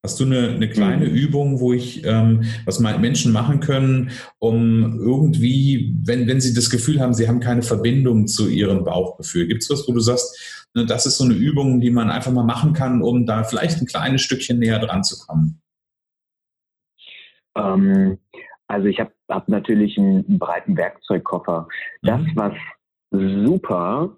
Hast 0.05 0.19
du 0.19 0.25
eine, 0.25 0.49
eine 0.49 0.69
kleine 0.69 1.07
mhm. 1.07 1.15
Übung, 1.15 1.61
wo 1.61 1.73
ich, 1.73 2.05
ähm, 2.05 2.43
was 2.65 2.81
Menschen 2.81 3.31
machen 3.31 3.61
können, 3.61 4.11
um 4.41 4.99
irgendwie, 4.99 5.95
wenn, 6.03 6.27
wenn 6.27 6.41
sie 6.41 6.55
das 6.55 6.71
Gefühl 6.71 7.01
haben, 7.01 7.15
sie 7.15 7.29
haben 7.29 7.39
keine 7.39 7.63
Verbindung 7.63 8.27
zu 8.27 8.49
ihrem 8.49 8.85
Bauchgefühl? 8.85 9.47
Gibt 9.47 9.63
es 9.63 9.71
was, 9.71 9.87
wo 9.87 9.93
du 9.93 10.01
sagst, 10.01 10.67
ne, 10.75 10.87
das 10.87 11.07
ist 11.07 11.19
so 11.19 11.25
eine 11.25 11.35
Übung, 11.35 11.81
die 11.81 11.93
man 11.93 12.11
einfach 12.11 12.33
mal 12.33 12.43
machen 12.43 12.73
kann, 12.73 13.01
um 13.01 13.27
da 13.27 13.45
vielleicht 13.45 13.81
ein 13.81 13.87
kleines 13.87 14.23
Stückchen 14.23 14.59
näher 14.59 14.81
dran 14.81 15.05
zu 15.05 15.25
kommen? 15.25 15.63
Ähm, 17.55 18.19
also 18.67 18.89
ich 18.89 18.99
habe 18.99 19.13
hab 19.29 19.49
natürlich 19.49 19.97
einen, 19.99 20.37
breiten 20.37 20.77
Werkzeugkoffer. 20.77 21.69
Das, 22.03 22.21
mhm. 22.21 22.33
was 22.35 22.55
super 23.13 24.17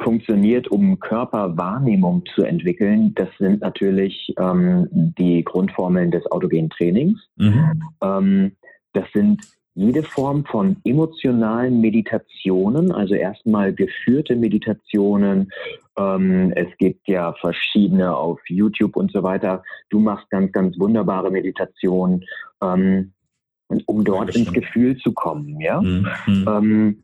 funktioniert, 0.00 0.68
um 0.68 0.98
Körperwahrnehmung 0.98 2.24
zu 2.34 2.42
entwickeln, 2.42 3.14
das 3.14 3.28
sind 3.38 3.60
natürlich 3.60 4.32
ähm, 4.38 4.88
die 4.90 5.44
Grundformeln 5.44 6.10
des 6.10 6.24
autogenen 6.30 6.70
Trainings. 6.70 7.20
Mhm. 7.36 7.82
Ähm, 8.02 8.52
das 8.94 9.04
sind 9.12 9.42
jede 9.74 10.02
Form 10.02 10.44
von 10.44 10.76
emotionalen 10.84 11.80
Meditationen, 11.80 12.92
also 12.92 13.14
erstmal 13.14 13.72
geführte 13.72 14.36
Meditationen. 14.36 15.50
Ähm, 15.96 16.52
es 16.56 16.68
gibt 16.78 17.08
ja 17.08 17.32
verschiedene 17.34 18.14
auf 18.14 18.38
YouTube 18.48 18.96
und 18.96 19.12
so 19.12 19.22
weiter. 19.22 19.62
Du 19.88 19.98
machst 19.98 20.28
ganz, 20.30 20.52
ganz 20.52 20.78
wunderbare 20.78 21.30
Meditationen, 21.30 22.24
ähm, 22.62 23.12
um 23.86 24.04
dort 24.04 24.36
ins 24.36 24.52
Gefühl 24.52 24.98
zu 24.98 25.12
kommen. 25.12 25.58
Ja. 25.60 25.80
Mhm. 25.80 27.02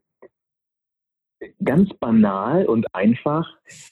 Ganz 1.64 1.90
banal 2.00 2.66
und 2.66 2.92
einfach, 2.95 3.49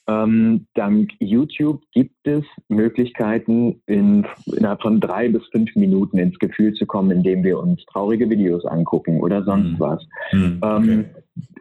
ähm, 0.09 0.67
dank 0.75 1.11
YouTube 1.21 1.81
gibt 1.93 2.27
es 2.27 2.45
Möglichkeiten, 2.69 3.81
in, 3.87 4.27
innerhalb 4.47 4.83
von 4.83 5.01
drei 5.01 5.29
bis 5.29 5.47
fünf 5.53 5.75
Minuten 5.77 6.19
ins 6.19 6.39
Gefühl 6.39 6.75
zu 6.75 6.87
kommen, 6.87 7.11
indem 7.11 7.45
wir 7.45 7.59
uns 7.61 7.85
traurige 7.87 8.29
Videos 8.29 8.65
angucken 8.65 9.21
oder 9.21 9.45
sonst 9.45 9.73
mhm. 9.73 9.81
was. 9.81 10.07
Mhm, 10.33 10.59
okay. 10.61 10.93
ähm, 10.93 11.05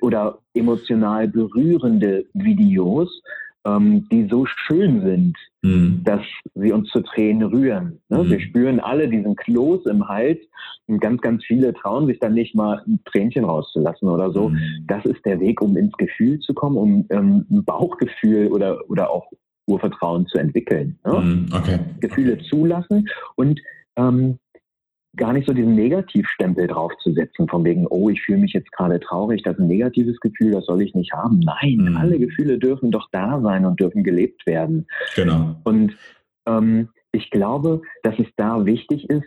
oder 0.01 0.39
emotional 0.53 1.27
berührende 1.27 2.25
Videos, 2.33 3.21
ähm, 3.65 4.07
die 4.11 4.27
so 4.29 4.45
schön 4.45 5.01
sind, 5.01 5.37
mhm. 5.61 6.01
dass 6.03 6.21
sie 6.53 6.71
uns 6.71 6.89
zu 6.89 7.01
Tränen 7.01 7.47
rühren. 7.49 7.99
Ne? 8.09 8.23
Mhm. 8.23 8.29
Wir 8.29 8.39
spüren 8.39 8.79
alle 8.79 9.07
diesen 9.07 9.35
Kloß 9.35 9.85
im 9.87 10.07
Hals 10.07 10.39
und 10.87 10.99
ganz, 10.99 11.21
ganz 11.21 11.43
viele 11.45 11.73
trauen 11.73 12.07
sich 12.07 12.19
dann 12.19 12.33
nicht 12.33 12.55
mal 12.55 12.81
ein 12.87 12.99
Tränchen 13.05 13.43
rauszulassen 13.43 14.07
oder 14.07 14.31
so. 14.31 14.49
Mhm. 14.49 14.85
Das 14.87 15.03
ist 15.05 15.25
der 15.25 15.39
Weg, 15.39 15.61
um 15.61 15.75
ins 15.77 15.93
Gefühl 15.93 16.39
zu 16.39 16.53
kommen, 16.53 16.77
um 16.77 17.05
ähm, 17.09 17.45
ein 17.49 17.65
Bauchgefühl 17.65 18.47
oder, 18.47 18.77
oder 18.89 19.09
auch 19.09 19.31
Urvertrauen 19.67 20.27
zu 20.27 20.37
entwickeln. 20.37 20.99
Ne? 21.05 21.19
Mhm. 21.19 21.49
Okay. 21.51 21.79
Gefühle 21.99 22.33
okay. 22.33 22.45
zulassen 22.49 23.07
und 23.35 23.59
ähm, 23.97 24.37
gar 25.15 25.33
nicht 25.33 25.47
so 25.47 25.53
diesen 25.53 25.75
Negativstempel 25.75 26.67
draufzusetzen, 26.67 27.47
von 27.47 27.63
wegen, 27.63 27.87
oh, 27.87 28.09
ich 28.09 28.21
fühle 28.21 28.39
mich 28.39 28.53
jetzt 28.53 28.71
gerade 28.71 28.99
traurig, 28.99 29.43
das 29.43 29.53
ist 29.53 29.59
ein 29.59 29.67
negatives 29.67 30.19
Gefühl, 30.19 30.51
das 30.51 30.65
soll 30.65 30.81
ich 30.81 30.93
nicht 30.95 31.13
haben. 31.13 31.39
Nein, 31.39 31.77
mhm. 31.77 31.97
alle 31.97 32.19
Gefühle 32.19 32.57
dürfen 32.57 32.91
doch 32.91 33.07
da 33.11 33.39
sein 33.41 33.65
und 33.65 33.79
dürfen 33.79 34.03
gelebt 34.03 34.45
werden. 34.45 34.87
Genau. 35.15 35.55
Und 35.63 35.95
ähm, 36.45 36.89
ich 37.11 37.29
glaube, 37.31 37.81
dass 38.03 38.17
es 38.19 38.27
da 38.35 38.65
wichtig 38.65 39.09
ist, 39.09 39.25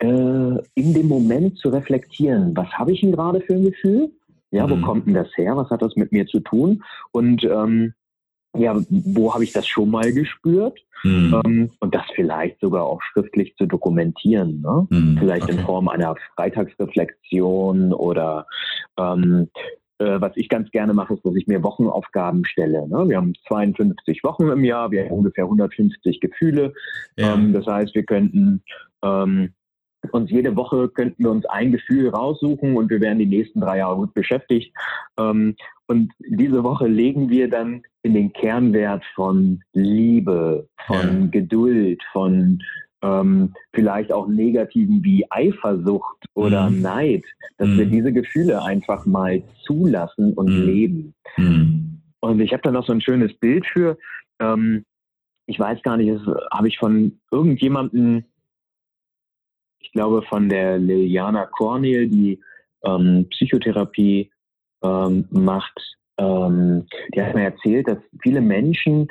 äh, 0.00 0.58
in 0.74 0.94
dem 0.94 1.08
Moment 1.08 1.58
zu 1.58 1.68
reflektieren, 1.68 2.56
was 2.56 2.68
habe 2.70 2.92
ich 2.92 3.00
denn 3.00 3.12
gerade 3.12 3.40
für 3.40 3.54
ein 3.54 3.64
Gefühl? 3.64 4.10
Ja, 4.50 4.68
wo 4.68 4.76
mhm. 4.76 4.82
kommt 4.82 5.06
denn 5.06 5.14
das 5.14 5.34
her? 5.36 5.56
Was 5.56 5.70
hat 5.70 5.80
das 5.80 5.96
mit 5.96 6.12
mir 6.12 6.26
zu 6.26 6.40
tun? 6.40 6.82
Und 7.10 7.42
ähm, 7.44 7.94
ja, 8.56 8.76
wo 8.88 9.32
habe 9.32 9.44
ich 9.44 9.52
das 9.52 9.66
schon 9.66 9.90
mal 9.90 10.12
gespürt? 10.12 10.78
Mhm. 11.04 11.40
Ähm, 11.44 11.70
und 11.80 11.94
das 11.94 12.04
vielleicht 12.14 12.60
sogar 12.60 12.84
auch 12.84 13.02
schriftlich 13.02 13.54
zu 13.56 13.66
dokumentieren. 13.66 14.60
Ne? 14.60 14.86
Mhm, 14.90 15.18
vielleicht 15.18 15.44
okay. 15.44 15.52
in 15.52 15.58
Form 15.60 15.88
einer 15.88 16.14
Freitagsreflexion 16.36 17.92
oder 17.92 18.46
ähm, 18.98 19.48
äh, 19.98 20.20
was 20.20 20.32
ich 20.36 20.48
ganz 20.48 20.70
gerne 20.70 20.94
mache, 20.94 21.14
ist, 21.14 21.24
dass 21.24 21.34
ich 21.34 21.46
mir 21.46 21.62
Wochenaufgaben 21.62 22.44
stelle. 22.44 22.88
Ne? 22.88 23.08
Wir 23.08 23.16
haben 23.16 23.34
52 23.48 24.22
Wochen 24.22 24.48
im 24.48 24.64
Jahr, 24.64 24.90
wir 24.90 25.04
haben 25.04 25.12
ungefähr 25.12 25.44
150 25.44 26.20
Gefühle. 26.20 26.72
Ja. 27.16 27.34
Ähm, 27.34 27.52
das 27.52 27.66
heißt, 27.66 27.94
wir 27.94 28.04
könnten 28.04 28.62
ähm, 29.02 29.54
und 30.10 30.30
jede 30.30 30.56
Woche 30.56 30.88
könnten 30.88 31.22
wir 31.22 31.30
uns 31.30 31.46
ein 31.46 31.72
Gefühl 31.72 32.08
raussuchen 32.08 32.76
und 32.76 32.90
wir 32.90 33.00
wären 33.00 33.18
die 33.18 33.26
nächsten 33.26 33.60
drei 33.60 33.78
Jahre 33.78 33.96
gut 33.96 34.14
beschäftigt. 34.14 34.74
Ähm, 35.18 35.54
und 35.86 36.12
diese 36.18 36.64
Woche 36.64 36.88
legen 36.88 37.28
wir 37.30 37.48
dann 37.48 37.82
in 38.02 38.14
den 38.14 38.32
Kernwert 38.32 39.04
von 39.14 39.62
Liebe, 39.72 40.68
von 40.86 41.22
ja. 41.22 41.26
Geduld, 41.30 42.02
von 42.12 42.60
ähm, 43.02 43.52
vielleicht 43.72 44.12
auch 44.12 44.26
negativen 44.28 45.02
wie 45.04 45.24
Eifersucht 45.30 46.24
oder 46.34 46.70
mhm. 46.70 46.82
Neid, 46.82 47.24
dass 47.58 47.68
mhm. 47.68 47.78
wir 47.78 47.86
diese 47.86 48.12
Gefühle 48.12 48.62
einfach 48.62 49.06
mal 49.06 49.42
zulassen 49.64 50.32
und 50.34 50.48
mhm. 50.48 50.64
leben. 50.64 51.14
Mhm. 51.36 52.00
Und 52.20 52.40
ich 52.40 52.52
habe 52.52 52.62
da 52.62 52.70
noch 52.70 52.86
so 52.86 52.92
ein 52.92 53.00
schönes 53.00 53.34
Bild 53.34 53.66
für. 53.66 53.98
Ähm, 54.40 54.84
ich 55.46 55.58
weiß 55.58 55.82
gar 55.82 55.96
nicht, 55.96 56.10
das 56.10 56.34
habe 56.52 56.68
ich 56.68 56.78
von 56.78 57.20
irgendjemandem 57.30 58.24
ich 59.82 59.92
glaube, 59.92 60.22
von 60.22 60.48
der 60.48 60.78
Liliana 60.78 61.46
Cornel, 61.46 62.08
die 62.08 62.40
ähm, 62.84 63.26
Psychotherapie 63.30 64.30
ähm, 64.82 65.26
macht, 65.30 65.78
ähm, 66.18 66.86
die 67.14 67.22
hat 67.22 67.34
mir 67.34 67.44
erzählt, 67.44 67.88
dass 67.88 67.98
viele 68.22 68.40
Menschen 68.40 69.08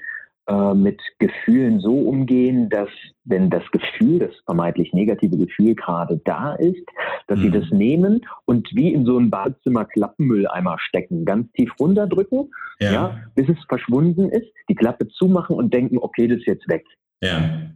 äh, 0.48 0.74
mit 0.74 1.00
Gefühlen 1.20 1.80
so 1.80 1.94
umgehen, 1.94 2.70
dass 2.70 2.90
wenn 3.26 3.50
das 3.50 3.64
Gefühl, 3.72 4.20
das 4.20 4.32
vermeintlich 4.46 4.92
negative 4.94 5.38
Gefühl 5.38 5.76
gerade 5.76 6.20
da 6.26 6.56
ist, 6.56 6.84
dass 7.28 7.38
mhm. 7.40 7.44
sie 7.44 7.52
das 7.52 7.70
nehmen 7.72 8.26
und 8.46 8.68
wie 8.74 8.92
in 8.92 9.06
so 9.06 9.18
ein 9.18 9.30
Badezimmer 9.30 9.86
Klappenmülleimer 9.86 10.78
stecken, 10.80 11.26
ganz 11.26 11.52
tief 11.54 11.72
runterdrücken, 11.80 12.52
ja. 12.80 12.92
ja. 12.92 13.20
bis 13.36 13.50
es 13.50 13.64
verschwunden 13.68 14.30
ist, 14.30 14.48
die 14.68 14.76
Klappe 14.76 15.08
zumachen 15.10 15.56
und 15.56 15.74
denken, 15.74 15.98
okay, 16.00 16.28
das 16.28 16.40
ist 16.40 16.48
jetzt 16.48 16.68
weg. 16.68 16.86
Ja. 17.22 17.70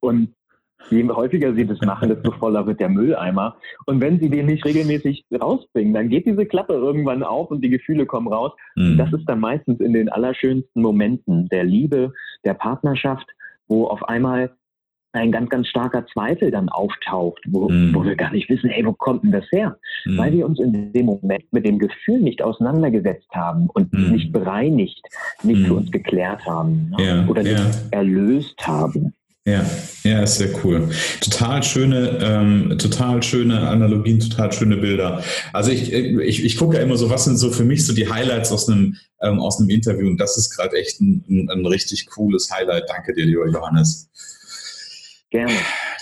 Und 0.00 0.34
Je 0.90 1.08
häufiger 1.08 1.54
sie 1.54 1.66
das 1.66 1.80
machen, 1.80 2.08
desto 2.08 2.32
voller 2.32 2.66
wird 2.66 2.80
der 2.80 2.88
Mülleimer. 2.88 3.56
Und 3.86 4.00
wenn 4.00 4.20
sie 4.20 4.28
den 4.28 4.46
nicht 4.46 4.64
regelmäßig 4.64 5.24
rausbringen, 5.40 5.94
dann 5.94 6.08
geht 6.08 6.26
diese 6.26 6.46
Klappe 6.46 6.74
irgendwann 6.74 7.22
auf 7.22 7.50
und 7.50 7.62
die 7.62 7.70
Gefühle 7.70 8.06
kommen 8.06 8.28
raus. 8.28 8.52
Mhm. 8.76 8.98
Das 8.98 9.12
ist 9.12 9.28
dann 9.28 9.40
meistens 9.40 9.80
in 9.80 9.92
den 9.92 10.08
allerschönsten 10.08 10.82
Momenten 10.82 11.48
der 11.48 11.64
Liebe, 11.64 12.12
der 12.44 12.54
Partnerschaft, 12.54 13.26
wo 13.68 13.86
auf 13.86 14.02
einmal 14.08 14.50
ein 15.12 15.30
ganz, 15.30 15.50
ganz 15.50 15.68
starker 15.68 16.06
Zweifel 16.06 16.50
dann 16.50 16.68
auftaucht, 16.68 17.42
wo, 17.48 17.68
mm. 17.68 17.94
wo 17.94 18.02
wir 18.04 18.16
gar 18.16 18.32
nicht 18.32 18.48
wissen, 18.48 18.70
hey, 18.70 18.84
wo 18.84 18.92
kommt 18.92 19.24
denn 19.24 19.32
das 19.32 19.44
her? 19.52 19.78
Mm. 20.06 20.18
Weil 20.18 20.32
wir 20.32 20.46
uns 20.46 20.58
in 20.58 20.92
dem 20.92 21.06
Moment 21.06 21.44
mit 21.52 21.66
dem 21.66 21.78
Gefühl 21.78 22.20
nicht 22.20 22.42
auseinandergesetzt 22.42 23.28
haben 23.32 23.68
und 23.74 23.92
mm. 23.92 24.10
nicht 24.10 24.32
bereinigt, 24.32 25.02
nicht 25.42 25.66
für 25.66 25.74
uns 25.74 25.90
geklärt 25.90 26.46
haben 26.46 26.94
ne? 26.96 27.04
ja, 27.04 27.26
oder 27.26 27.42
nicht 27.42 27.58
ja. 27.58 27.98
erlöst 27.98 28.66
haben. 28.66 29.12
Ja, 29.44 29.68
ja, 30.04 30.22
ist 30.22 30.36
sehr 30.36 30.64
cool. 30.64 30.88
Total 31.20 31.64
schöne, 31.64 32.18
ähm, 32.22 32.78
total 32.78 33.24
schöne 33.24 33.68
Analogien, 33.68 34.20
total 34.20 34.52
schöne 34.52 34.76
Bilder. 34.76 35.24
Also 35.52 35.72
ich, 35.72 35.92
ich, 35.92 36.44
ich 36.44 36.56
gucke 36.56 36.76
ja 36.76 36.82
immer 36.82 36.96
so, 36.96 37.10
was 37.10 37.24
sind 37.24 37.38
so 37.38 37.50
für 37.50 37.64
mich 37.64 37.84
so 37.84 37.92
die 37.92 38.08
Highlights 38.08 38.52
aus 38.52 38.68
einem, 38.68 38.96
ähm, 39.20 39.40
aus 39.40 39.58
einem 39.58 39.68
Interview 39.70 40.06
und 40.06 40.18
das 40.18 40.36
ist 40.36 40.56
gerade 40.56 40.76
echt 40.76 41.00
ein, 41.00 41.24
ein, 41.28 41.50
ein, 41.50 41.66
richtig 41.66 42.06
cooles 42.06 42.52
Highlight. 42.52 42.88
Danke 42.88 43.14
dir, 43.14 43.26
lieber 43.26 43.48
Johannes. 43.48 44.08
Gerne. 45.30 45.54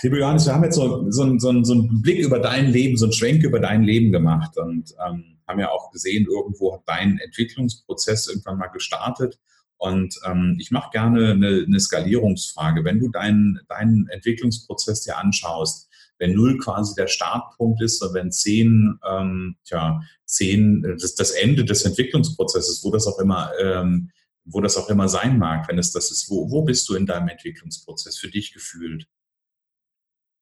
Lieber 0.03 0.19
Johannes, 0.19 0.45
wir 0.45 0.53
haben 0.53 0.63
jetzt 0.63 0.75
so, 0.75 1.09
so, 1.09 1.39
so, 1.39 1.63
so 1.63 1.73
einen 1.73 2.01
Blick 2.03 2.19
über 2.19 2.37
dein 2.37 2.69
Leben, 2.69 2.95
so 2.95 3.05
einen 3.05 3.13
Schwenk 3.13 3.43
über 3.43 3.59
dein 3.59 3.81
Leben 3.81 4.11
gemacht 4.11 4.55
und 4.57 4.93
ähm, 5.03 5.39
haben 5.47 5.59
ja 5.59 5.71
auch 5.71 5.89
gesehen, 5.89 6.27
irgendwo 6.29 6.75
hat 6.75 6.81
dein 6.85 7.17
Entwicklungsprozess 7.17 8.27
irgendwann 8.27 8.59
mal 8.59 8.67
gestartet. 8.67 9.39
Und 9.81 10.19
ähm, 10.25 10.57
ich 10.59 10.69
mache 10.69 10.91
gerne 10.91 11.31
eine, 11.31 11.65
eine 11.65 11.79
Skalierungsfrage. 11.79 12.85
Wenn 12.85 12.99
du 12.99 13.09
deinen, 13.09 13.59
deinen 13.67 14.07
Entwicklungsprozess 14.09 15.01
dir 15.01 15.17
anschaust, 15.17 15.89
wenn 16.19 16.35
null 16.35 16.59
quasi 16.59 16.93
der 16.93 17.07
Startpunkt 17.07 17.81
ist 17.81 17.99
und 18.03 18.13
wenn 18.13 18.31
zehn, 18.31 18.99
ähm, 19.03 19.55
tja, 19.63 19.99
zehn 20.25 20.83
das, 20.83 21.15
das 21.15 21.31
Ende 21.31 21.65
des 21.65 21.83
Entwicklungsprozesses, 21.83 22.83
wo 22.83 22.91
das 22.91 23.07
auch 23.07 23.17
immer, 23.17 23.49
ähm, 23.59 24.11
wo 24.45 24.61
das 24.61 24.77
auch 24.77 24.87
immer 24.87 25.09
sein 25.09 25.39
mag, 25.39 25.67
wenn 25.67 25.79
es 25.79 25.91
das 25.91 26.11
ist, 26.11 26.29
wo, 26.29 26.51
wo 26.51 26.61
bist 26.61 26.87
du 26.87 26.93
in 26.93 27.07
deinem 27.07 27.29
Entwicklungsprozess 27.29 28.19
für 28.19 28.29
dich 28.29 28.53
gefühlt? 28.53 29.07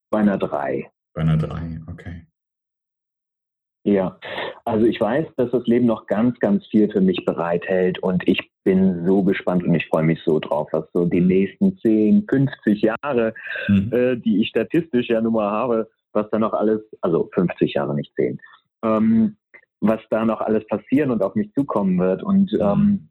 Bei 0.10 0.20
einer 0.20 0.38
drei. 0.38 0.92
Bei 1.14 1.22
einer 1.22 1.38
drei, 1.38 1.80
okay. 1.88 2.28
Ja, 3.84 4.20
also 4.66 4.86
ich 4.86 5.00
weiß, 5.00 5.26
dass 5.38 5.52
das 5.52 5.66
Leben 5.66 5.86
noch 5.86 6.06
ganz, 6.06 6.38
ganz 6.40 6.66
viel 6.68 6.92
für 6.92 7.02
mich 7.02 7.24
bereithält 7.26 8.00
und 8.00 8.28
ich 8.28 8.52
bin 8.64 9.06
so 9.06 9.24
gespannt 9.24 9.64
und 9.64 9.74
ich 9.74 9.88
freue 9.88 10.04
mich 10.04 10.22
so 10.24 10.40
drauf, 10.40 10.68
was 10.72 10.86
so 10.94 11.06
die 11.06 11.22
nächsten 11.22 11.78
10, 11.80 12.26
50 12.30 12.82
Jahre, 12.82 13.34
mhm. 13.68 13.92
äh, 13.94 14.16
die 14.18 14.42
ich 14.42 14.50
statistisch 14.50 15.08
ja 15.10 15.22
nun 15.22 15.34
mal 15.34 15.50
habe, 15.50 15.90
was 16.12 16.30
da 16.30 16.40
noch 16.40 16.54
alles, 16.54 16.82
also 17.02 17.30
50 17.34 17.74
Jahre, 17.74 17.96
nicht 17.96 18.14
10, 18.16 18.40
ähm, 18.84 19.38
was 19.80 20.02
da 20.10 20.26
noch 20.26 20.42
alles 20.42 20.68
passieren 20.68 21.12
und 21.12 21.24
auf 21.24 21.36
mich 21.36 21.52
zukommen 21.54 21.98
wird. 21.98 22.22
Und 22.22 22.52
mhm. 22.52 22.60
ähm, 22.62 23.10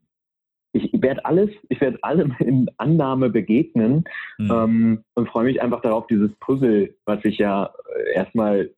ich 0.71 0.91
werde 1.01 1.25
alles, 1.25 1.49
ich 1.69 1.81
werde 1.81 1.97
allem 2.03 2.35
in 2.39 2.69
Annahme 2.77 3.29
begegnen 3.29 4.03
mhm. 4.37 4.51
ähm, 4.51 5.03
und 5.15 5.29
freue 5.29 5.45
mich 5.45 5.61
einfach 5.61 5.81
darauf, 5.81 6.05
dieses 6.07 6.31
Puzzle, 6.35 6.95
was 7.05 7.25
ich 7.25 7.39
ja 7.39 7.73
äh, 7.95 8.13
erstmal 8.13 8.69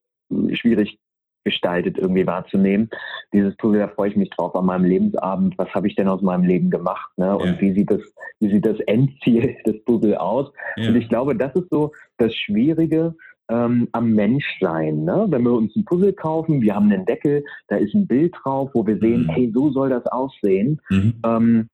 schwierig 0.54 0.97
gestaltet 1.43 1.97
irgendwie 1.97 2.27
wahrzunehmen. 2.27 2.89
Dieses 3.34 3.56
Puzzle, 3.58 3.80
da 3.80 3.88
freue 3.88 4.10
ich 4.10 4.15
mich 4.15 4.30
drauf 4.30 4.56
an 4.56 4.65
meinem 4.65 4.86
Lebensabend. 4.86 5.58
Was 5.58 5.69
habe 5.73 5.88
ich 5.88 5.95
denn 5.95 6.08
aus 6.08 6.21
meinem 6.21 6.43
Leben 6.43 6.69
gemacht? 6.69 7.12
Ne? 7.17 7.36
Und 7.36 7.47
ja. 7.47 7.62
wie 7.62 7.73
sieht 7.73 7.91
das, 7.91 8.01
wie 8.39 8.51
sieht 8.51 8.65
das 8.65 8.80
Endziel 8.82 9.56
des 9.65 9.84
Puzzle 9.86 10.17
aus? 10.17 10.51
Ja. 10.77 10.89
Und 10.89 10.95
ich 10.95 11.10
glaube, 11.10 11.36
das 11.36 11.54
ist 11.56 11.69
so 11.69 11.91
das 12.17 12.34
Schwierige 12.36 13.15
ähm, 13.49 13.88
am 13.91 14.12
Menschsein. 14.13 15.04
Ne? 15.04 15.25
Wenn 15.30 15.43
wir 15.43 15.54
uns 15.54 15.75
ein 15.75 15.86
Puzzle 15.86 16.13
kaufen, 16.13 16.62
wir 16.62 16.75
haben 16.75 16.91
einen 16.91 17.06
Deckel, 17.06 17.43
da 17.67 17.77
ist 17.77 17.93
ein 17.93 18.08
Bild 18.08 18.34
drauf, 18.43 18.71
wo 18.73 18.86
wir 18.86 18.97
sehen, 18.97 19.23
mhm. 19.23 19.30
hey, 19.30 19.51
so 19.54 19.71
soll 19.71 19.89
das 19.89 20.06
aussehen. 20.08 20.80
Mhm. 20.89 21.13
Ähm, 21.25 21.69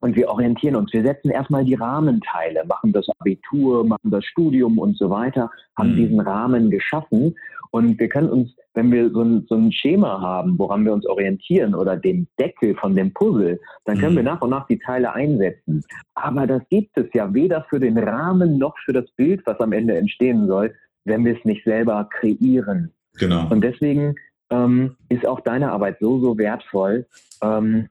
und 0.00 0.16
wir 0.16 0.28
orientieren 0.28 0.74
uns. 0.74 0.92
Wir 0.92 1.04
setzen 1.04 1.30
erstmal 1.30 1.64
die 1.64 1.74
Rahmenteile, 1.74 2.64
machen 2.66 2.92
das 2.92 3.06
Abitur, 3.20 3.84
machen 3.84 4.10
das 4.10 4.24
Studium 4.24 4.78
und 4.78 4.98
so 4.98 5.10
weiter, 5.10 5.48
haben 5.78 5.92
mhm. 5.92 5.96
diesen 5.96 6.20
Rahmen 6.20 6.70
geschaffen. 6.70 7.36
Und 7.72 7.98
wir 7.98 8.08
können 8.08 8.28
uns, 8.28 8.54
wenn 8.74 8.92
wir 8.92 9.10
so 9.10 9.22
ein, 9.22 9.46
so 9.48 9.54
ein 9.54 9.72
Schema 9.72 10.20
haben, 10.20 10.58
woran 10.58 10.84
wir 10.84 10.92
uns 10.92 11.06
orientieren 11.06 11.74
oder 11.74 11.96
den 11.96 12.28
Deckel 12.38 12.74
von 12.76 12.94
dem 12.94 13.14
Puzzle, 13.14 13.58
dann 13.86 13.98
können 13.98 14.12
mhm. 14.12 14.18
wir 14.18 14.24
nach 14.24 14.42
und 14.42 14.50
nach 14.50 14.66
die 14.66 14.78
Teile 14.78 15.14
einsetzen. 15.14 15.82
Aber 16.14 16.46
das 16.46 16.62
gibt 16.68 16.96
es 16.98 17.06
ja 17.14 17.32
weder 17.32 17.64
für 17.70 17.80
den 17.80 17.96
Rahmen 17.96 18.58
noch 18.58 18.76
für 18.84 18.92
das 18.92 19.10
Bild, 19.12 19.40
was 19.46 19.58
am 19.60 19.72
Ende 19.72 19.96
entstehen 19.96 20.46
soll, 20.46 20.74
wenn 21.04 21.24
wir 21.24 21.34
es 21.34 21.44
nicht 21.46 21.64
selber 21.64 22.06
kreieren. 22.12 22.92
Genau. 23.18 23.48
Und 23.48 23.64
deswegen 23.64 24.16
ähm, 24.50 24.96
ist 25.08 25.26
auch 25.26 25.40
deine 25.40 25.72
Arbeit 25.72 25.96
so, 25.98 26.20
so 26.20 26.36
wertvoll, 26.36 27.06
ähm, 27.42 27.88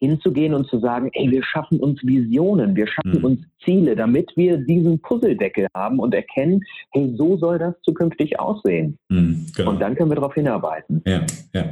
hinzugehen 0.00 0.54
und 0.54 0.66
zu 0.68 0.80
sagen, 0.80 1.10
ey, 1.12 1.30
wir 1.30 1.44
schaffen 1.44 1.78
uns 1.78 2.00
Visionen, 2.02 2.74
wir 2.74 2.86
schaffen 2.86 3.18
mhm. 3.18 3.24
uns 3.24 3.40
Ziele, 3.64 3.94
damit 3.94 4.32
wir 4.34 4.56
diesen 4.56 4.98
Puzzledeckel 5.00 5.66
haben 5.74 5.98
und 5.98 6.14
erkennen, 6.14 6.62
hey, 6.92 7.14
so 7.16 7.36
soll 7.36 7.58
das 7.58 7.74
zukünftig 7.82 8.40
aussehen. 8.40 8.98
Mhm, 9.10 9.46
genau. 9.54 9.70
Und 9.70 9.80
dann 9.80 9.94
können 9.94 10.10
wir 10.10 10.16
darauf 10.16 10.34
hinarbeiten. 10.34 11.02
Ja, 11.06 11.26
ja. 11.54 11.64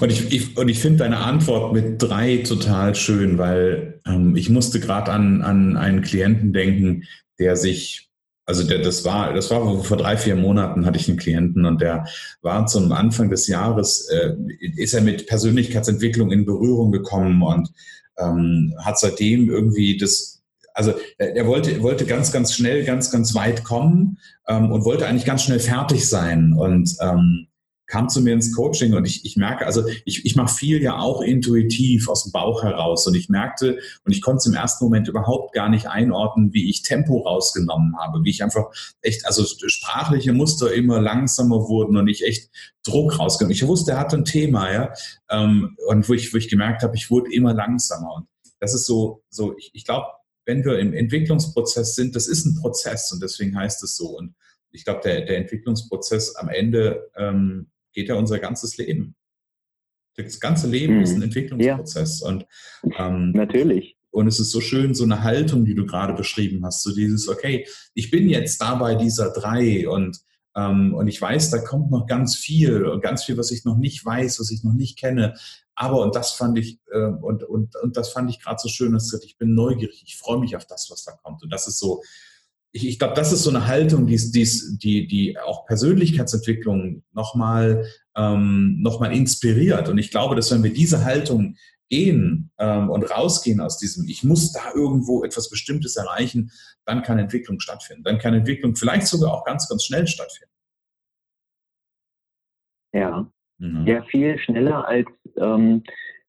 Und 0.00 0.10
ich, 0.10 0.32
ich 0.32 0.56
und 0.56 0.68
ich 0.68 0.78
finde 0.78 0.98
deine 0.98 1.18
Antwort 1.18 1.74
mit 1.74 2.02
drei 2.02 2.38
total 2.38 2.94
schön, 2.94 3.36
weil 3.36 4.00
ähm, 4.06 4.34
ich 4.34 4.48
musste 4.48 4.80
gerade 4.80 5.12
an, 5.12 5.42
an 5.42 5.76
einen 5.76 6.00
Klienten 6.00 6.52
denken, 6.52 7.04
der 7.38 7.56
sich 7.56 8.07
also 8.48 8.64
der, 8.64 8.78
das 8.78 9.04
war, 9.04 9.34
das 9.34 9.50
war 9.50 9.84
vor 9.84 9.98
drei, 9.98 10.16
vier 10.16 10.34
Monaten 10.34 10.86
hatte 10.86 10.98
ich 10.98 11.06
einen 11.06 11.18
Klienten 11.18 11.66
und 11.66 11.82
der 11.82 12.06
war 12.40 12.64
zum 12.64 12.90
Anfang 12.92 13.28
des 13.28 13.46
Jahres, 13.46 14.08
äh, 14.08 14.32
ist 14.58 14.94
er 14.94 15.02
mit 15.02 15.26
Persönlichkeitsentwicklung 15.26 16.32
in 16.32 16.46
Berührung 16.46 16.90
gekommen 16.90 17.42
und 17.42 17.70
ähm, 18.16 18.74
hat 18.78 18.98
seitdem 18.98 19.50
irgendwie 19.50 19.98
das, 19.98 20.40
also 20.72 20.94
er 21.18 21.46
wollte, 21.46 21.82
wollte 21.82 22.06
ganz, 22.06 22.32
ganz 22.32 22.54
schnell, 22.54 22.84
ganz, 22.84 23.10
ganz 23.10 23.34
weit 23.34 23.64
kommen 23.64 24.16
ähm, 24.46 24.72
und 24.72 24.86
wollte 24.86 25.06
eigentlich 25.06 25.26
ganz 25.26 25.42
schnell 25.42 25.60
fertig 25.60 26.08
sein 26.08 26.54
und 26.54 26.96
ähm, 27.02 27.47
kam 27.88 28.08
zu 28.08 28.20
mir 28.20 28.34
ins 28.34 28.54
Coaching 28.54 28.94
und 28.94 29.06
ich, 29.06 29.24
ich 29.24 29.36
merke, 29.36 29.66
also 29.66 29.84
ich, 30.04 30.24
ich 30.24 30.36
mache 30.36 30.54
viel 30.54 30.82
ja 30.82 30.98
auch 30.98 31.22
intuitiv 31.22 32.08
aus 32.08 32.22
dem 32.22 32.32
Bauch 32.32 32.62
heraus 32.62 33.06
und 33.06 33.14
ich 33.14 33.30
merkte 33.30 33.78
und 34.04 34.12
ich 34.12 34.20
konnte 34.20 34.38
es 34.38 34.46
im 34.46 34.54
ersten 34.54 34.84
Moment 34.84 35.08
überhaupt 35.08 35.54
gar 35.54 35.70
nicht 35.70 35.86
einordnen, 35.86 36.52
wie 36.52 36.68
ich 36.68 36.82
Tempo 36.82 37.20
rausgenommen 37.20 37.98
habe, 37.98 38.22
wie 38.22 38.30
ich 38.30 38.44
einfach 38.44 38.66
echt, 39.00 39.26
also 39.26 39.44
sprachliche 39.44 40.34
Muster 40.34 40.72
immer 40.72 41.00
langsamer 41.00 41.68
wurden 41.68 41.96
und 41.96 42.08
ich 42.08 42.24
echt 42.24 42.50
Druck 42.84 43.18
rausgenommen. 43.18 43.54
Ich 43.54 43.66
wusste, 43.66 43.92
er 43.92 44.00
hatte 44.00 44.16
ein 44.16 44.26
Thema, 44.26 44.70
ja, 44.70 44.92
ähm, 45.30 45.76
und 45.88 46.08
wo 46.08 46.12
ich, 46.12 46.32
wo 46.32 46.36
ich 46.36 46.48
gemerkt 46.48 46.82
habe, 46.82 46.94
ich 46.94 47.10
wurde 47.10 47.32
immer 47.32 47.54
langsamer 47.54 48.14
und 48.16 48.26
das 48.60 48.74
ist 48.74 48.84
so, 48.84 49.22
so 49.30 49.56
ich, 49.56 49.70
ich 49.72 49.84
glaube, 49.84 50.06
wenn 50.44 50.64
wir 50.64 50.78
im 50.78 50.92
Entwicklungsprozess 50.92 51.94
sind, 51.94 52.16
das 52.16 52.26
ist 52.26 52.44
ein 52.44 52.56
Prozess 52.56 53.10
und 53.12 53.22
deswegen 53.22 53.56
heißt 53.56 53.82
es 53.82 53.96
so 53.96 54.18
und 54.18 54.34
ich 54.70 54.84
glaube, 54.84 55.00
der, 55.02 55.22
der 55.22 55.38
Entwicklungsprozess 55.38 56.36
am 56.36 56.50
Ende 56.50 57.10
ähm, 57.16 57.70
geht 57.98 58.08
ja 58.08 58.14
unser 58.14 58.38
ganzes 58.38 58.76
Leben. 58.76 59.16
Das 60.16 60.38
ganze 60.38 60.68
Leben 60.68 60.98
mhm. 60.98 61.02
ist 61.02 61.10
ein 61.10 61.16
mhm. 61.16 61.24
Entwicklungsprozess. 61.24 62.20
Ja. 62.20 62.28
Und, 62.28 62.46
ähm, 62.96 63.32
Natürlich. 63.32 63.96
Und 64.10 64.28
es 64.28 64.38
ist 64.38 64.52
so 64.52 64.60
schön, 64.60 64.94
so 64.94 65.02
eine 65.02 65.24
Haltung, 65.24 65.64
die 65.64 65.74
du 65.74 65.84
gerade 65.84 66.14
beschrieben 66.14 66.64
hast, 66.64 66.82
so 66.84 66.94
dieses, 66.94 67.28
okay, 67.28 67.66
ich 67.94 68.10
bin 68.10 68.28
jetzt 68.28 68.60
da 68.60 68.76
bei 68.76 68.94
dieser 68.94 69.32
drei 69.32 69.88
und, 69.88 70.20
ähm, 70.56 70.94
und 70.94 71.08
ich 71.08 71.20
weiß, 71.20 71.50
da 71.50 71.58
kommt 71.58 71.90
noch 71.90 72.06
ganz 72.06 72.36
viel 72.36 72.86
und 72.86 73.02
ganz 73.02 73.24
viel, 73.24 73.36
was 73.36 73.50
ich 73.50 73.64
noch 73.64 73.76
nicht 73.76 74.04
weiß, 74.04 74.38
was 74.38 74.50
ich 74.52 74.62
noch 74.62 74.74
nicht 74.74 74.96
kenne. 74.96 75.34
Aber, 75.74 76.00
und 76.02 76.14
das 76.14 76.32
fand 76.32 76.56
ich, 76.56 76.78
äh, 76.92 76.98
und, 76.98 77.42
und, 77.42 77.74
und 77.76 77.96
das 77.96 78.10
fand 78.10 78.30
ich 78.30 78.40
gerade 78.40 78.60
so 78.62 78.68
schön, 78.68 78.92
dass 78.92 79.12
ich 79.12 79.38
bin 79.38 79.54
neugierig, 79.54 80.04
ich 80.06 80.16
freue 80.16 80.38
mich 80.38 80.54
auf 80.56 80.66
das, 80.66 80.88
was 80.90 81.04
da 81.04 81.12
kommt. 81.12 81.42
Und 81.42 81.52
das 81.52 81.66
ist 81.66 81.78
so, 81.80 82.02
ich, 82.72 82.86
ich 82.86 82.98
glaube, 82.98 83.14
das 83.14 83.32
ist 83.32 83.42
so 83.42 83.50
eine 83.50 83.66
Haltung, 83.66 84.06
die, 84.06 84.16
die, 84.16 84.48
die, 84.78 85.06
die 85.06 85.38
auch 85.38 85.66
Persönlichkeitsentwicklung 85.66 87.02
nochmal 87.12 87.86
ähm, 88.16 88.78
noch 88.80 89.02
inspiriert. 89.02 89.88
Und 89.88 89.98
ich 89.98 90.10
glaube, 90.10 90.36
dass 90.36 90.50
wenn 90.52 90.62
wir 90.62 90.72
diese 90.72 91.04
Haltung 91.04 91.56
gehen 91.88 92.50
ähm, 92.58 92.90
und 92.90 93.04
rausgehen 93.04 93.60
aus 93.60 93.78
diesem, 93.78 94.06
ich 94.06 94.22
muss 94.22 94.52
da 94.52 94.72
irgendwo 94.74 95.24
etwas 95.24 95.48
Bestimmtes 95.48 95.96
erreichen, 95.96 96.50
dann 96.84 97.02
kann 97.02 97.18
Entwicklung 97.18 97.60
stattfinden. 97.60 98.02
Dann 98.02 98.18
kann 98.18 98.34
Entwicklung 98.34 98.76
vielleicht 98.76 99.06
sogar 99.06 99.32
auch 99.32 99.44
ganz, 99.44 99.68
ganz 99.68 99.84
schnell 99.84 100.06
stattfinden. 100.06 100.52
Ja, 102.92 103.30
mhm. 103.58 103.86
ja 103.86 104.02
viel 104.04 104.38
schneller 104.38 104.86
als 104.86 105.06
ähm, 105.36 105.82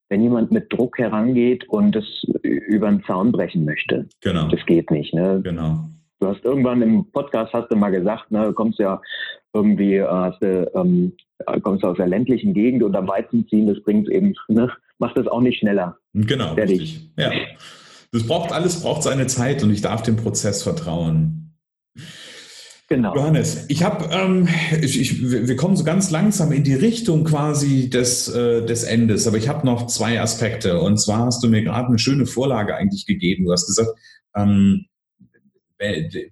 wenn 0.10 0.24
jemand 0.24 0.52
mit 0.52 0.74
Druck 0.74 0.98
herangeht 0.98 1.70
und 1.70 1.96
es 1.96 2.24
über 2.44 2.90
den 2.90 3.04
Zaun 3.04 3.32
brechen 3.32 3.64
möchte. 3.64 4.10
Genau. 4.22 4.48
Das 4.50 4.66
geht 4.66 4.90
nicht. 4.90 5.14
Ne? 5.14 5.40
Genau. 5.44 5.88
Du 6.20 6.28
hast 6.28 6.44
irgendwann 6.44 6.82
im 6.82 7.10
Podcast 7.12 7.54
hast 7.54 7.72
du 7.72 7.76
mal 7.76 7.92
gesagt, 7.92 8.30
ne, 8.32 8.46
du 8.46 8.54
kommst 8.54 8.80
ja 8.80 9.02
irgendwie, 9.54 9.96
äh, 9.96 10.08
hast 10.08 10.42
du, 10.42 10.70
ähm, 10.76 11.14
kommst 11.64 11.84
aus 11.86 11.98
der 11.98 12.08
ländlichen 12.08 12.54
Gegend 12.54 12.84
und 12.84 12.96
am 12.96 13.08
Weizen 13.08 13.48
ziehen, 13.48 13.68
das 13.68 13.82
bringt 13.84 14.10
eben, 14.10 14.34
ne, 14.50 14.70
macht 14.98 15.18
das 15.18 15.28
auch 15.28 15.42
nicht 15.42 15.60
schneller. 15.60 15.98
Genau. 16.14 16.56
Fertig. 16.56 17.10
Ja. 17.18 17.32
Das 18.12 18.28
braucht 18.28 18.52
alles, 18.52 18.82
braucht 18.82 19.04
seine 19.04 19.28
Zeit 19.28 19.64
und 19.64 19.72
ich 19.72 19.82
darf 19.82 20.02
dem 20.02 20.18
Prozess 20.18 20.64
vertrauen. 20.64 21.56
Genau. 22.90 23.16
Johannes, 23.16 23.66
ich 23.70 23.84
habe, 23.84 24.10
ähm, 24.12 24.48
ich, 24.82 25.00
ich, 25.00 25.22
wir 25.22 25.56
kommen 25.56 25.76
so 25.76 25.84
ganz 25.84 26.10
langsam 26.10 26.52
in 26.52 26.64
die 26.64 26.74
Richtung 26.74 27.24
quasi 27.24 27.88
des, 27.90 28.28
äh, 28.28 28.66
des 28.66 28.84
Endes, 28.84 29.28
aber 29.28 29.38
ich 29.38 29.48
habe 29.48 29.66
noch 29.66 29.86
zwei 29.86 30.20
Aspekte. 30.20 30.82
Und 30.82 30.98
zwar 30.98 31.28
hast 31.28 31.44
du 31.44 31.50
mir 31.50 31.62
gerade 31.62 31.88
eine 31.88 32.00
schöne 32.00 32.26
Vorlage 32.26 32.76
eigentlich 32.76 33.06
gegeben. 33.06 33.46
Du 33.46 33.52
hast 33.52 33.68
gesagt, 33.68 33.92
ähm, 34.36 34.88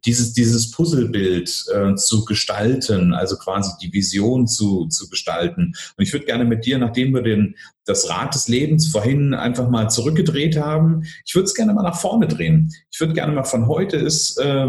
dieses, 0.05 0.33
dieses 0.33 0.71
Puzzlebild 0.71 1.65
äh, 1.73 1.95
zu 1.95 2.25
gestalten, 2.25 3.13
also 3.13 3.37
quasi 3.37 3.71
die 3.81 3.93
Vision 3.93 4.45
zu, 4.47 4.87
zu 4.87 5.09
gestalten. 5.09 5.73
Und 5.97 6.03
ich 6.03 6.11
würde 6.11 6.25
gerne 6.25 6.43
mit 6.43 6.65
dir, 6.65 6.77
nachdem 6.77 7.13
wir 7.13 7.21
den, 7.21 7.55
das 7.85 8.09
Rad 8.09 8.35
des 8.35 8.49
Lebens 8.49 8.89
vorhin 8.89 9.33
einfach 9.33 9.69
mal 9.69 9.89
zurückgedreht 9.89 10.57
haben, 10.57 11.03
ich 11.25 11.33
würde 11.33 11.45
es 11.45 11.55
gerne 11.55 11.73
mal 11.73 11.83
nach 11.83 11.99
vorne 11.99 12.27
drehen. 12.27 12.73
Ich 12.91 12.99
würde 12.99 13.13
gerne 13.13 13.33
mal 13.33 13.45
von 13.45 13.67
heute 13.67 13.97
ist, 13.97 14.37
äh, 14.37 14.67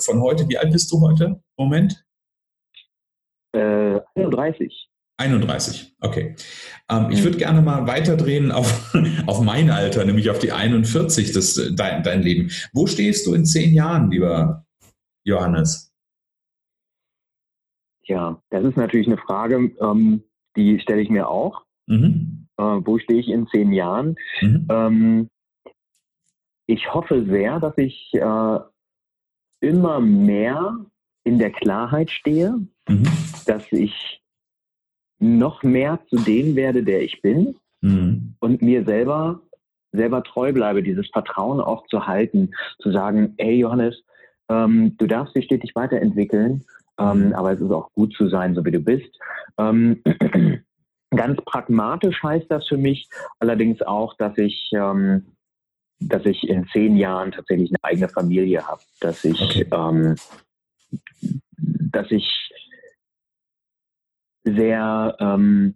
von 0.00 0.20
heute, 0.20 0.48
wie 0.48 0.58
alt 0.58 0.72
bist 0.72 0.92
du 0.92 1.00
heute? 1.00 1.40
Moment? 1.56 2.04
Äh, 3.54 4.00
31. 4.14 4.91
31, 5.18 5.94
okay. 6.00 6.34
Ähm, 6.88 7.10
ich 7.10 7.22
würde 7.22 7.38
gerne 7.38 7.62
mal 7.62 7.86
weiterdrehen 7.86 8.50
auf, 8.50 8.94
auf 9.26 9.40
mein 9.40 9.70
Alter, 9.70 10.04
nämlich 10.04 10.30
auf 10.30 10.38
die 10.38 10.52
41, 10.52 11.32
das, 11.32 11.54
dein, 11.74 12.02
dein 12.02 12.22
Leben. 12.22 12.50
Wo 12.72 12.86
stehst 12.86 13.26
du 13.26 13.34
in 13.34 13.44
zehn 13.44 13.72
Jahren, 13.72 14.10
lieber 14.10 14.64
Johannes? 15.24 15.92
Ja, 18.04 18.42
das 18.50 18.64
ist 18.64 18.76
natürlich 18.76 19.06
eine 19.06 19.18
Frage, 19.18 19.70
ähm, 19.80 20.24
die 20.56 20.80
stelle 20.80 21.02
ich 21.02 21.08
mir 21.08 21.28
auch. 21.28 21.64
Mhm. 21.86 22.48
Äh, 22.56 22.62
wo 22.62 22.98
stehe 22.98 23.20
ich 23.20 23.28
in 23.28 23.46
zehn 23.46 23.72
Jahren? 23.72 24.16
Mhm. 24.40 24.66
Ähm, 24.70 25.30
ich 26.66 26.92
hoffe 26.92 27.24
sehr, 27.24 27.60
dass 27.60 27.76
ich 27.78 28.12
äh, 28.14 28.58
immer 29.60 30.00
mehr 30.00 30.84
in 31.24 31.38
der 31.38 31.50
Klarheit 31.50 32.10
stehe, 32.10 32.66
mhm. 32.88 33.04
dass 33.46 33.70
ich 33.70 34.21
noch 35.22 35.62
mehr 35.62 36.00
zu 36.08 36.16
dem 36.16 36.56
werde, 36.56 36.82
der 36.82 37.02
ich 37.02 37.22
bin 37.22 37.54
mhm. 37.80 38.34
und 38.40 38.60
mir 38.60 38.84
selber 38.84 39.40
selber 39.92 40.22
treu 40.22 40.52
bleibe, 40.52 40.82
dieses 40.82 41.06
Vertrauen 41.10 41.60
auch 41.60 41.86
zu 41.86 42.06
halten, 42.06 42.52
zu 42.78 42.90
sagen, 42.92 43.34
hey 43.38 43.56
Johannes, 43.58 44.02
ähm, 44.48 44.96
du 44.96 45.06
darfst 45.06 45.36
dich 45.36 45.44
stetig 45.44 45.74
weiterentwickeln, 45.74 46.64
ähm, 46.98 47.28
mhm. 47.28 47.32
aber 47.34 47.52
es 47.52 47.60
ist 47.60 47.70
auch 47.70 47.92
gut 47.92 48.14
zu 48.14 48.28
sein, 48.28 48.54
so 48.54 48.64
wie 48.64 48.70
du 48.70 48.80
bist. 48.80 49.18
Ähm, 49.58 50.02
ganz 51.10 51.38
pragmatisch 51.44 52.22
heißt 52.22 52.46
das 52.50 52.66
für 52.66 52.78
mich 52.78 53.08
allerdings 53.38 53.82
auch, 53.82 54.16
dass 54.16 54.36
ich, 54.38 54.70
ähm, 54.72 55.26
dass 56.00 56.24
ich 56.24 56.48
in 56.48 56.66
zehn 56.68 56.96
Jahren 56.96 57.32
tatsächlich 57.32 57.70
eine 57.70 57.84
eigene 57.84 58.08
Familie 58.08 58.66
habe, 58.66 58.80
dass 59.00 59.24
ich, 59.24 59.40
okay. 59.40 59.66
Ähm, 59.70 60.16
dass 61.92 62.10
ich 62.10 62.50
sehr 64.44 65.16
ähm, 65.20 65.74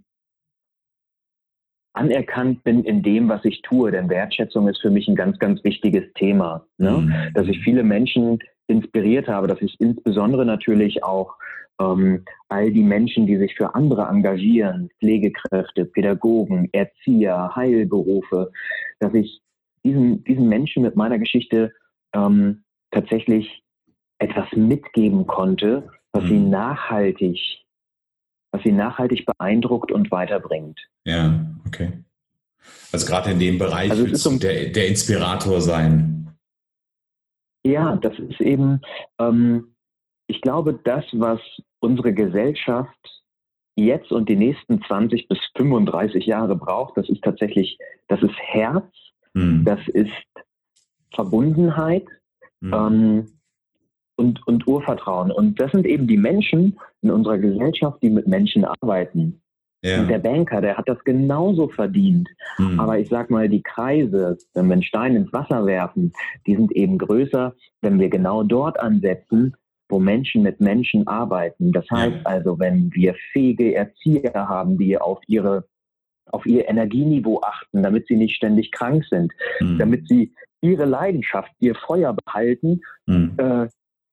anerkannt 1.97 2.63
bin 2.63 2.85
in 2.85 3.03
dem, 3.03 3.29
was 3.29 3.45
ich 3.45 3.63
tue. 3.63 3.91
Denn 3.91 4.11
Wertschätzung 4.11 4.69
ist 4.69 4.81
für 4.81 4.91
mich 4.91 5.09
ein 5.09 5.17
ganz, 5.17 5.39
ganz 5.39 5.63
wichtiges 5.65 6.05
Thema. 6.15 6.67
Ne? 6.79 6.91
Mhm. 6.91 7.35
Dass 7.35 7.47
ich 7.47 7.63
viele 7.63 7.83
Menschen 7.83 8.39
inspiriert 8.67 9.29
habe, 9.29 9.47
dass 9.47 9.63
ich 9.63 9.81
insbesondere 9.81 10.45
natürlich 10.45 11.03
auch 11.05 11.37
ähm, 11.81 12.25
all 12.49 12.71
die 12.73 12.83
Menschen, 12.83 13.27
die 13.27 13.37
sich 13.37 13.55
für 13.55 13.75
andere 13.75 14.03
engagieren, 14.03 14.91
Pflegekräfte, 14.99 15.85
Pädagogen, 15.85 16.69
Erzieher, 16.73 17.53
Heilberufe, 17.55 18.51
dass 18.99 19.15
ich 19.15 19.41
diesen, 19.85 20.25
diesen 20.25 20.49
Menschen 20.49 20.83
mit 20.83 20.97
meiner 20.97 21.19
Geschichte 21.19 21.73
ähm, 22.13 22.65
tatsächlich 22.91 23.63
etwas 24.19 24.47
mitgeben 24.53 25.27
konnte, 25.27 25.89
was 26.13 26.25
mhm. 26.25 26.29
sie 26.29 26.39
nachhaltig 26.41 27.66
was 28.57 28.63
sie 28.63 28.73
nachhaltig 28.73 29.27
beeindruckt 29.27 29.93
und 29.93 30.11
weiterbringt. 30.11 30.81
Ja, 31.05 31.45
okay. 31.67 31.93
Also 32.91 33.07
gerade 33.07 33.31
in 33.31 33.39
dem 33.39 33.59
Bereich 33.59 33.91
also 33.91 34.07
willst 34.07 34.25
du 34.25 34.39
der, 34.39 34.71
der 34.71 34.89
Inspirator 34.89 35.61
sein. 35.61 36.35
Ja, 37.65 37.97
das 37.97 38.19
ist 38.19 38.41
eben, 38.41 38.81
ähm, 39.19 39.75
ich 40.27 40.41
glaube, 40.41 40.79
das, 40.85 41.05
was 41.13 41.41
unsere 41.81 42.15
Gesellschaft 42.15 43.23
jetzt 43.75 44.11
und 44.11 44.29
die 44.29 44.37
nächsten 44.37 44.83
20 44.83 45.29
bis 45.29 45.39
35 45.57 46.25
Jahre 46.25 46.57
braucht, 46.57 46.97
das 46.97 47.09
ist 47.11 47.23
tatsächlich, 47.23 47.79
das 48.09 48.23
ist 48.23 48.37
Herz, 48.39 48.91
hm. 49.35 49.65
das 49.65 49.81
ist 49.89 50.11
Verbundenheit, 51.15 52.07
hm. 52.63 52.73
ähm, 52.73 53.27
und, 54.17 54.47
und 54.47 54.67
Urvertrauen. 54.67 55.31
Und 55.31 55.61
das 55.61 55.73
sind 55.73 55.87
eben 55.87 56.07
die 56.07 56.17
Menschen 56.17 56.79
in 57.03 57.11
unserer 57.11 57.39
Gesellschaft, 57.39 58.03
die 58.03 58.11
mit 58.11 58.27
Menschen 58.27 58.65
arbeiten. 58.65 59.41
Ja. 59.83 60.01
Und 60.01 60.09
der 60.09 60.19
Banker, 60.19 60.61
der 60.61 60.77
hat 60.77 60.89
das 60.89 61.03
genauso 61.05 61.69
verdient. 61.69 62.29
Mhm. 62.59 62.81
Aber 62.81 62.99
ich 62.99 63.09
sag 63.09 63.31
mal, 63.31 63.49
die 63.49 63.63
Kreise, 63.63 64.37
wenn 64.55 64.67
wir 64.67 64.75
einen 64.75 64.83
Stein 64.83 65.15
ins 65.15 65.33
Wasser 65.33 65.65
werfen, 65.67 66.13
die 66.47 66.57
sind 66.57 66.73
eben 66.73 66.99
größer, 66.99 67.55
wenn 67.83 68.01
wir 68.01 68.09
genau 68.09 68.43
dort 68.43 68.81
ansetzen, 68.81 69.55
wo 69.89 70.01
Menschen 70.01 70.43
mit 70.43 70.61
Menschen 70.61 71.07
arbeiten. 71.07 71.73
Das 71.73 71.89
heißt 71.91 72.17
ja. 72.17 72.23
also, 72.25 72.59
wenn 72.59 72.93
wir 72.95 73.15
fähige 73.33 73.75
Erzieher 73.75 74.33
haben, 74.35 74.79
die 74.79 74.99
auf 74.99 75.21
ihre 75.27 75.65
auf 76.33 76.45
ihr 76.45 76.69
Energieniveau 76.69 77.41
achten, 77.43 77.85
damit 77.85 78.09
sie 78.09 78.17
nicht 78.17 78.35
ständig 78.35 78.73
krank 78.73 79.05
sind, 79.09 79.33
mhm. 79.61 79.79
damit 79.79 80.09
sie 80.09 80.33
ihre 80.61 80.85
Leidenschaft, 80.85 81.53
ihr 81.61 81.77
Feuer 81.77 82.17
behalten, 82.25 82.81
mhm. 83.07 83.35
äh, 83.37 83.69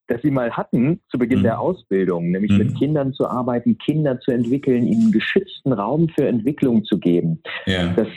das 0.08 0.22
sie 0.22 0.32
mal 0.32 0.52
hatten 0.52 1.02
zu 1.10 1.18
Beginn 1.18 1.40
mhm. 1.40 1.44
der 1.44 1.60
Ausbildung, 1.60 2.32
nämlich 2.32 2.52
mhm. 2.52 2.58
mit 2.58 2.78
Kindern 2.78 3.14
zu 3.14 3.28
arbeiten, 3.28 3.78
Kinder 3.78 4.20
zu 4.20 4.32
entwickeln, 4.32 4.86
ihnen 4.86 5.12
geschützten 5.12 5.72
Raum 5.74 6.10
für 6.10 6.28
Entwicklung 6.28 6.84
zu 6.84 7.00
geben. 7.00 7.42
Ja. 7.66 7.94
Das 7.94 8.08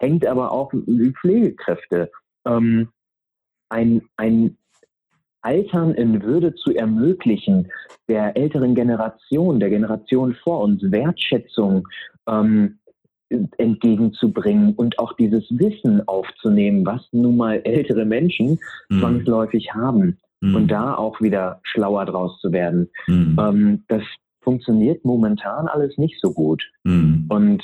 hängt 0.00 0.26
aber 0.26 0.52
auch 0.52 0.72
mit 0.72 1.16
Pflegekräfte. 1.18 2.10
Ähm, 2.46 2.88
ein, 3.68 4.02
ein 4.16 4.56
Altern 5.42 5.94
in 5.94 6.22
Würde 6.22 6.54
zu 6.54 6.74
ermöglichen, 6.74 7.70
der 8.08 8.36
älteren 8.36 8.74
Generation, 8.74 9.60
der 9.60 9.70
Generation 9.70 10.34
vor 10.42 10.60
uns, 10.62 10.82
Wertschätzung 10.82 11.86
ähm, 12.28 12.78
entgegenzubringen 13.58 14.74
und 14.74 14.98
auch 14.98 15.12
dieses 15.12 15.44
Wissen 15.50 16.06
aufzunehmen, 16.08 16.84
was 16.84 17.06
nun 17.12 17.36
mal 17.36 17.60
ältere 17.62 18.04
Menschen 18.04 18.58
mhm. 18.88 19.00
zwangsläufig 19.00 19.72
haben 19.72 20.18
mhm. 20.40 20.54
und 20.54 20.68
da 20.68 20.94
auch 20.94 21.20
wieder 21.20 21.60
schlauer 21.62 22.04
draus 22.06 22.40
zu 22.40 22.52
werden. 22.52 22.90
Mhm. 23.06 23.36
Ähm, 23.38 23.84
das 23.88 24.02
funktioniert 24.42 25.04
momentan 25.04 25.68
alles 25.68 25.96
nicht 25.98 26.20
so 26.20 26.32
gut. 26.32 26.62
Mhm. 26.84 27.26
Und 27.28 27.62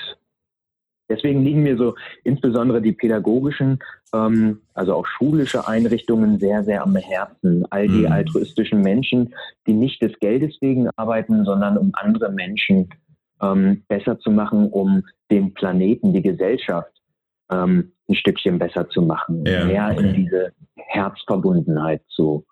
deswegen 1.08 1.42
liegen 1.42 1.62
mir 1.62 1.76
so 1.76 1.94
insbesondere 2.24 2.82
die 2.82 2.92
pädagogischen, 2.92 3.78
ähm, 4.14 4.60
also 4.74 4.94
auch 4.94 5.06
schulische 5.06 5.66
Einrichtungen 5.66 6.38
sehr, 6.38 6.64
sehr 6.64 6.82
am 6.82 6.96
Herzen. 6.96 7.64
All 7.70 7.88
die 7.88 8.06
mhm. 8.06 8.12
altruistischen 8.12 8.82
Menschen, 8.82 9.34
die 9.66 9.72
nicht 9.72 10.02
des 10.02 10.18
Geldes 10.18 10.56
wegen 10.60 10.88
arbeiten, 10.96 11.44
sondern 11.44 11.78
um 11.78 11.92
andere 11.94 12.30
Menschen 12.30 12.90
ähm, 13.40 13.82
besser 13.88 14.18
zu 14.18 14.30
machen, 14.30 14.68
um 14.68 15.02
den 15.30 15.52
Planeten, 15.54 16.12
die 16.12 16.22
Gesellschaft 16.22 16.92
ähm, 17.50 17.92
ein 18.08 18.14
Stückchen 18.14 18.58
besser 18.58 18.88
zu 18.88 19.02
machen, 19.02 19.44
ja, 19.46 19.64
mehr 19.64 19.90
okay. 19.92 20.08
in 20.08 20.14
diese 20.14 20.52
Herzverbundenheit 20.76 22.02
zu 22.08 22.44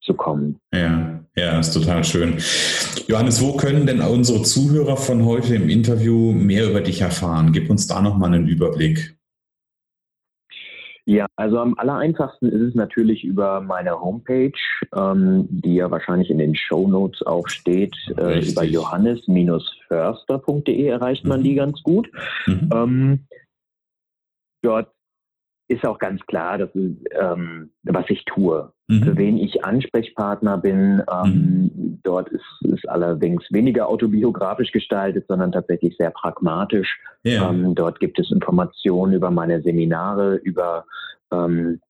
zu 0.00 0.14
kommen. 0.14 0.58
Ja, 0.72 1.20
ja, 1.36 1.58
ist 1.58 1.72
total 1.72 2.04
schön. 2.04 2.36
Johannes, 3.08 3.42
wo 3.42 3.56
können 3.56 3.86
denn 3.86 4.00
unsere 4.00 4.42
Zuhörer 4.42 4.96
von 4.96 5.24
heute 5.24 5.54
im 5.54 5.68
Interview 5.68 6.32
mehr 6.32 6.70
über 6.70 6.80
dich 6.80 7.00
erfahren? 7.00 7.52
Gib 7.52 7.70
uns 7.70 7.86
da 7.86 8.00
nochmal 8.00 8.32
einen 8.32 8.48
Überblick. 8.48 9.16
Ja, 11.08 11.26
also 11.36 11.60
am 11.60 11.78
allereinfachsten 11.78 12.50
ist 12.50 12.62
es 12.62 12.74
natürlich 12.74 13.22
über 13.22 13.60
meine 13.60 14.00
Homepage, 14.00 14.50
ähm, 14.92 15.46
die 15.48 15.76
ja 15.76 15.88
wahrscheinlich 15.88 16.30
in 16.30 16.38
den 16.38 16.56
Show 16.56 16.88
Notes 16.88 17.24
auch 17.24 17.46
steht. 17.46 17.94
Äh, 18.18 18.40
über 18.50 18.64
johannes-förster.de 18.64 20.84
erreicht 20.84 21.24
man 21.24 21.38
mhm. 21.40 21.44
die 21.44 21.54
ganz 21.54 21.80
gut. 21.84 22.10
Mhm. 22.46 22.70
Ähm, 22.74 23.28
dort 24.62 24.95
ist 25.68 25.84
auch 25.84 25.98
ganz 25.98 26.24
klar, 26.26 26.58
dass, 26.58 26.70
ähm, 26.74 27.70
was 27.82 28.04
ich 28.08 28.24
tue. 28.24 28.72
Mhm. 28.88 29.02
Für 29.02 29.16
wen 29.16 29.36
ich 29.38 29.64
Ansprechpartner 29.64 30.58
bin, 30.58 31.02
ähm, 31.12 31.70
mhm. 31.74 32.00
dort 32.04 32.28
ist 32.28 32.44
es 32.62 32.84
allerdings 32.86 33.44
weniger 33.50 33.88
autobiografisch 33.88 34.70
gestaltet, 34.70 35.26
sondern 35.28 35.52
tatsächlich 35.52 35.96
sehr 35.96 36.10
pragmatisch. 36.10 36.98
Ja. 37.24 37.50
Ähm, 37.50 37.74
dort 37.74 37.98
gibt 37.98 38.18
es 38.18 38.30
Informationen 38.30 39.14
über 39.14 39.30
meine 39.30 39.60
Seminare, 39.62 40.36
über 40.36 40.84
ähm, 41.32 41.80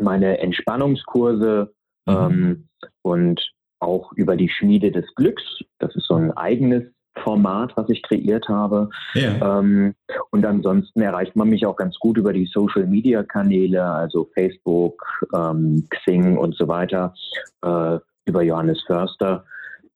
meine 0.00 0.38
Entspannungskurse 0.38 1.72
mhm. 2.06 2.12
Ähm, 2.12 2.68
und 3.02 3.52
auch 3.78 4.12
über 4.12 4.36
die 4.36 4.48
Schmiede 4.48 4.90
des 4.90 5.04
Glücks. 5.14 5.42
Das 5.78 5.94
ist 5.94 6.06
so 6.06 6.14
ein 6.14 6.32
eigenes 6.32 6.84
Format, 7.22 7.76
was 7.76 7.88
ich 7.88 8.02
kreiert 8.02 8.48
habe. 8.48 8.88
Ja. 9.14 9.58
Ähm, 9.58 9.94
und 10.30 10.44
ansonsten 10.44 11.00
erreicht 11.00 11.36
man 11.36 11.48
mich 11.48 11.66
auch 11.66 11.76
ganz 11.76 11.98
gut 11.98 12.16
über 12.16 12.32
die 12.32 12.46
Social 12.46 12.86
Media 12.86 13.22
Kanäle, 13.22 13.84
also 13.84 14.28
Facebook, 14.34 15.04
ähm, 15.34 15.86
Xing 15.90 16.36
und 16.36 16.54
so 16.56 16.68
weiter, 16.68 17.14
äh, 17.62 17.98
über 18.24 18.42
Johannes 18.42 18.82
Förster. 18.86 19.44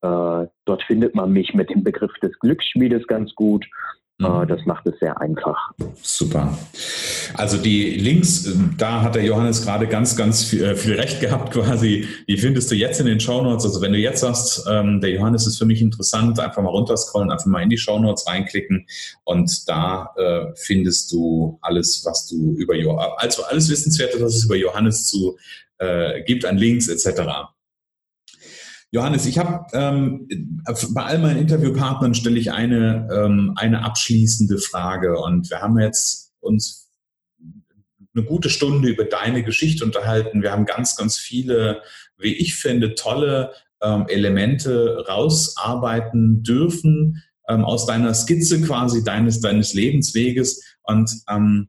Äh, 0.02 0.46
dort 0.64 0.82
findet 0.86 1.14
man 1.14 1.32
mich 1.32 1.54
mit 1.54 1.70
dem 1.70 1.82
Begriff 1.82 2.12
des 2.22 2.38
Glücksschmiedes 2.38 3.06
ganz 3.06 3.34
gut. 3.34 3.66
Äh, 4.18 4.28
mhm. 4.28 4.48
Das 4.48 4.64
macht 4.64 4.86
es 4.86 4.98
sehr 4.98 5.20
einfach. 5.20 5.72
Super. 6.00 6.56
Also 7.34 7.58
die 7.58 7.90
Links, 7.96 8.46
ähm, 8.46 8.74
da 8.78 9.02
hat 9.02 9.14
der 9.14 9.24
Johannes 9.24 9.62
gerade 9.62 9.86
ganz, 9.86 10.16
ganz 10.16 10.44
viel, 10.44 10.64
äh, 10.64 10.74
viel, 10.74 10.94
Recht 10.94 11.20
gehabt 11.20 11.52
quasi. 11.52 12.06
Die 12.26 12.38
findest 12.38 12.70
du 12.70 12.74
jetzt 12.74 12.98
in 13.00 13.06
den 13.06 13.20
Shownotes. 13.20 13.66
Also 13.66 13.82
wenn 13.82 13.92
du 13.92 13.98
jetzt 13.98 14.20
sagst, 14.20 14.66
ähm, 14.70 15.00
der 15.00 15.10
Johannes 15.10 15.46
ist 15.46 15.58
für 15.58 15.66
mich 15.66 15.82
interessant, 15.82 16.40
einfach 16.40 16.62
mal 16.62 16.70
runterscrollen, 16.70 17.30
einfach 17.30 17.46
mal 17.46 17.62
in 17.62 17.70
die 17.70 17.78
Shownotes 17.78 18.26
reinklicken 18.26 18.86
und 19.24 19.68
da 19.68 20.14
äh, 20.16 20.46
findest 20.56 21.12
du 21.12 21.58
alles, 21.60 22.02
was 22.06 22.26
du 22.26 22.54
über 22.56 22.74
Johannes, 22.74 23.14
also 23.18 23.44
alles 23.44 23.68
Wissenswerte, 23.68 24.20
was 24.22 24.36
es 24.36 24.44
über 24.44 24.56
Johannes 24.56 25.06
zu 25.06 25.36
äh, 25.78 26.22
gibt 26.22 26.46
an 26.46 26.56
Links 26.56 26.88
etc. 26.88 27.52
Johannes, 28.92 29.26
ich 29.26 29.38
habe 29.38 29.66
ähm, 29.72 30.28
bei 30.90 31.02
all 31.02 31.18
meinen 31.18 31.40
Interviewpartnern 31.40 32.14
stelle 32.14 32.38
ich 32.38 32.52
eine, 32.52 33.08
ähm, 33.12 33.52
eine 33.56 33.84
abschließende 33.84 34.58
Frage 34.58 35.18
und 35.18 35.50
wir 35.50 35.60
haben 35.60 35.78
jetzt 35.78 36.32
uns 36.40 36.90
eine 38.14 38.24
gute 38.24 38.48
Stunde 38.48 38.88
über 38.88 39.04
deine 39.04 39.42
Geschichte 39.42 39.84
unterhalten. 39.84 40.42
Wir 40.42 40.52
haben 40.52 40.64
ganz, 40.64 40.96
ganz 40.96 41.18
viele, 41.18 41.82
wie 42.16 42.32
ich 42.34 42.54
finde, 42.54 42.94
tolle 42.94 43.52
ähm, 43.82 44.06
Elemente 44.08 45.04
rausarbeiten 45.06 46.42
dürfen 46.42 47.22
ähm, 47.48 47.64
aus 47.64 47.86
deiner 47.86 48.14
Skizze 48.14 48.62
quasi 48.62 49.04
deines, 49.04 49.40
deines 49.40 49.74
Lebensweges 49.74 50.62
und 50.82 51.10
ähm, 51.28 51.68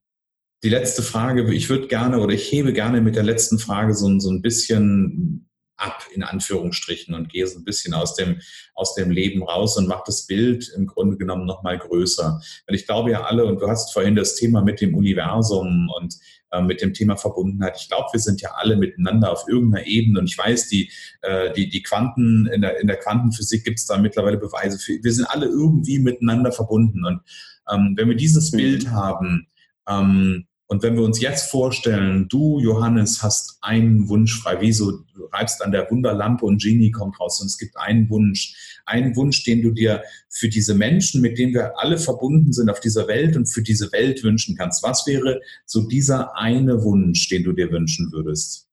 die 0.64 0.70
letzte 0.70 1.04
Frage, 1.04 1.54
ich 1.54 1.70
würde 1.70 1.88
gerne 1.88 2.20
oder 2.20 2.34
ich 2.34 2.52
hebe 2.52 2.74
gerne 2.74 3.02
mit 3.02 3.16
der 3.16 3.24
letzten 3.24 3.60
Frage 3.60 3.94
so, 3.94 4.20
so 4.20 4.32
ein 4.32 4.42
bisschen 4.42 5.48
ab, 5.78 6.04
in 6.14 6.24
Anführungsstrichen, 6.24 7.14
und 7.14 7.30
gehe 7.30 7.48
so 7.48 7.60
ein 7.60 7.64
bisschen 7.64 7.94
aus 7.94 8.16
dem, 8.16 8.42
aus 8.74 8.96
dem 8.96 9.12
Leben 9.12 9.44
raus 9.44 9.78
und 9.78 9.88
mache 9.88 10.04
das 10.06 10.28
Bild 10.28 10.70
im 10.76 10.88
Grunde 10.88 11.18
genommen 11.18 11.46
nochmal 11.46 11.78
größer. 11.78 12.42
Weil 12.66 12.76
ich 12.76 12.86
glaube 12.86 13.12
ja 13.12 13.24
alle, 13.24 13.46
und 13.46 13.62
du 13.62 13.68
hast 13.68 13.94
vorhin 13.94 14.16
das 14.16 14.36
Thema 14.36 14.62
mit 14.62 14.82
dem 14.82 14.96
Universum 14.96 15.90
und 15.98 16.16
äh, 16.52 16.62
mit 16.62 16.82
dem 16.82 16.94
Thema 16.94 17.18
Verbundenheit. 17.18 17.78
Ich 17.80 17.90
glaube, 17.90 18.08
wir 18.14 18.20
sind 18.20 18.42
ja 18.42 18.52
alle 18.56 18.78
miteinander 18.78 19.32
auf 19.32 19.46
irgendeiner 19.48 19.86
Ebene. 19.86 20.20
Und 20.20 20.28
ich 20.28 20.38
weiß, 20.38 20.70
die, 20.70 20.90
äh, 21.22 21.54
die, 21.54 21.70
die 21.70 21.84
Quanten, 21.84 22.48
in 22.48 22.62
der, 22.62 22.80
in 22.80 22.88
der 22.88 22.98
Quantenphysik 22.98 23.66
gibt 23.66 23.80
es 23.80 23.86
da 23.86 23.98
mittlerweile 23.98 24.38
Beweise 24.38 24.80
für. 24.80 24.94
Wir 25.04 25.14
sind 25.14 25.26
alle 25.26 25.48
irgendwie 25.48 26.00
miteinander 26.00 26.52
verbunden. 26.52 27.06
Und 27.06 27.22
ähm, 27.70 27.94
wenn 27.98 28.08
wir 28.08 28.16
dieses 28.16 28.52
mhm. 28.52 28.58
Bild 28.58 28.90
haben, 28.92 29.48
ähm, 29.90 30.47
und 30.70 30.84
wenn 30.84 30.98
wir 30.98 31.04
uns 31.04 31.22
jetzt 31.22 31.50
vorstellen, 31.50 32.28
du, 32.28 32.60
Johannes, 32.60 33.24
hast 33.24 33.58
einen 33.62 34.10
Wunsch 34.10 34.38
frei, 34.38 34.60
wie 34.60 34.74
so, 34.74 34.92
du 34.92 35.26
reibst 35.32 35.64
an 35.64 35.72
der 35.72 35.90
Wunderlampe 35.90 36.46
und 36.46 36.62
Genie 36.62 36.92
kommt 36.92 37.18
raus 37.22 37.40
und 37.40 37.48
es 37.48 37.58
gibt 37.58 37.78
einen 37.78 38.10
Wunsch, 38.10 38.82
einen 38.86 39.16
Wunsch, 39.16 39.46
den 39.46 39.62
du 39.62 39.72
dir 39.72 40.04
für 40.30 40.50
diese 40.50 40.76
Menschen, 40.76 41.22
mit 41.22 41.38
denen 41.38 41.54
wir 41.54 41.80
alle 41.80 41.98
verbunden 41.98 42.52
sind 42.52 42.70
auf 42.70 42.82
dieser 42.82 43.08
Welt 43.08 43.38
und 43.38 43.46
für 43.46 43.62
diese 43.62 43.90
Welt 43.94 44.24
wünschen 44.24 44.58
kannst. 44.58 44.84
Was 44.84 45.08
wäre 45.08 45.40
so 45.66 45.88
dieser 45.88 46.36
eine 46.36 46.84
Wunsch, 46.84 47.30
den 47.30 47.46
du 47.46 47.54
dir 47.54 47.72
wünschen 47.72 48.12
würdest? 48.12 48.68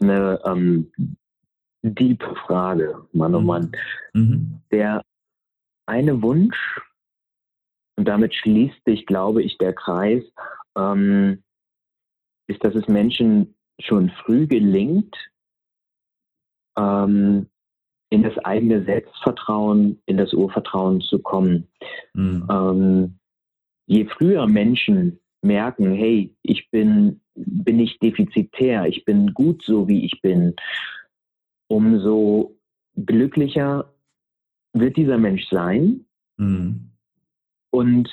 Eine 0.00 0.38
ähm, 0.44 0.92
tiefe 1.96 2.34
Frage, 2.46 2.94
Mann 3.12 3.34
oh 3.34 3.40
Mann. 3.40 3.72
Mhm. 4.12 4.60
Der 4.70 5.02
eine 5.88 6.22
Wunsch, 6.22 6.80
und 7.96 8.06
damit 8.06 8.32
schließt 8.32 8.84
sich, 8.86 9.06
glaube 9.06 9.42
ich, 9.42 9.58
der 9.58 9.72
Kreis, 9.72 10.22
ähm, 10.76 11.42
ist, 12.46 12.64
dass 12.64 12.76
es 12.76 12.86
Menschen 12.86 13.56
schon 13.80 14.10
früh 14.10 14.46
gelingt, 14.46 15.16
ähm, 16.78 17.48
in 18.10 18.22
das 18.22 18.38
eigene 18.38 18.84
Selbstvertrauen, 18.84 20.00
in 20.06 20.16
das 20.16 20.32
Urvertrauen 20.32 21.00
zu 21.00 21.18
kommen. 21.18 21.68
Mhm. 22.14 22.48
Ähm, 22.50 23.18
je 23.86 24.06
früher 24.06 24.46
Menschen 24.46 25.18
merken, 25.42 25.92
hey, 25.92 26.34
ich 26.42 26.70
bin, 26.70 27.20
bin 27.34 27.76
nicht 27.76 28.02
defizitär, 28.02 28.86
ich 28.86 29.04
bin 29.04 29.34
gut 29.34 29.62
so, 29.64 29.88
wie 29.88 30.04
ich 30.04 30.22
bin, 30.22 30.54
umso 31.68 32.56
glücklicher 32.96 33.92
wird 34.80 34.96
dieser 34.96 35.18
Mensch 35.18 35.48
sein. 35.50 36.04
Mhm. 36.36 36.90
Und 37.70 38.08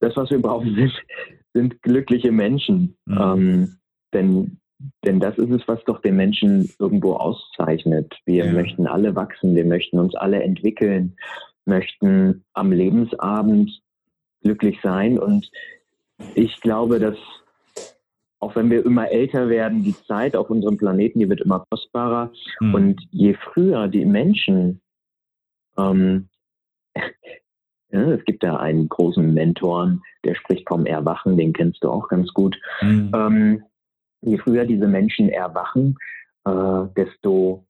das, 0.00 0.16
was 0.16 0.30
wir 0.30 0.40
brauchen, 0.40 0.74
sind, 0.76 0.92
sind 1.54 1.82
glückliche 1.82 2.32
Menschen. 2.32 2.96
Mhm. 3.06 3.18
Ähm, 3.18 3.76
denn 4.12 4.60
denn 5.04 5.20
das 5.20 5.38
ist 5.38 5.50
es, 5.50 5.66
was 5.66 5.82
doch 5.84 6.00
den 6.02 6.16
Menschen 6.16 6.70
irgendwo 6.78 7.14
auszeichnet. 7.14 8.14
Wir 8.24 8.46
ja. 8.46 8.52
möchten 8.52 8.86
alle 8.86 9.14
wachsen, 9.14 9.56
wir 9.56 9.64
möchten 9.64 9.98
uns 9.98 10.14
alle 10.14 10.42
entwickeln, 10.42 11.16
möchten 11.64 12.44
am 12.52 12.72
Lebensabend 12.72 13.80
glücklich 14.42 14.78
sein. 14.82 15.18
Und 15.18 15.50
ich 16.34 16.60
glaube, 16.60 16.98
dass 16.98 17.16
auch 18.38 18.54
wenn 18.54 18.70
wir 18.70 18.84
immer 18.84 19.10
älter 19.10 19.48
werden, 19.48 19.82
die 19.82 19.96
Zeit 20.06 20.36
auf 20.36 20.50
unserem 20.50 20.76
Planeten, 20.76 21.20
die 21.20 21.28
wird 21.28 21.40
immer 21.40 21.64
kostbarer. 21.70 22.30
Mhm. 22.60 22.74
Und 22.74 23.08
je 23.10 23.34
früher 23.34 23.88
die 23.88 24.04
Menschen, 24.04 24.80
ähm, 25.78 26.28
ja, 27.90 28.12
es 28.12 28.24
gibt 28.24 28.42
da 28.42 28.56
einen 28.56 28.88
großen 28.88 29.34
Mentoren, 29.34 30.02
der 30.24 30.34
spricht 30.34 30.68
vom 30.68 30.86
Erwachen, 30.86 31.36
den 31.36 31.52
kennst 31.52 31.82
du 31.84 31.90
auch 31.90 32.08
ganz 32.08 32.32
gut. 32.32 32.56
Mhm. 32.80 33.12
Ähm, 33.14 33.62
je 34.22 34.38
früher 34.38 34.64
diese 34.64 34.88
Menschen 34.88 35.28
erwachen, 35.28 35.96
äh, 36.44 36.84
desto 36.96 37.66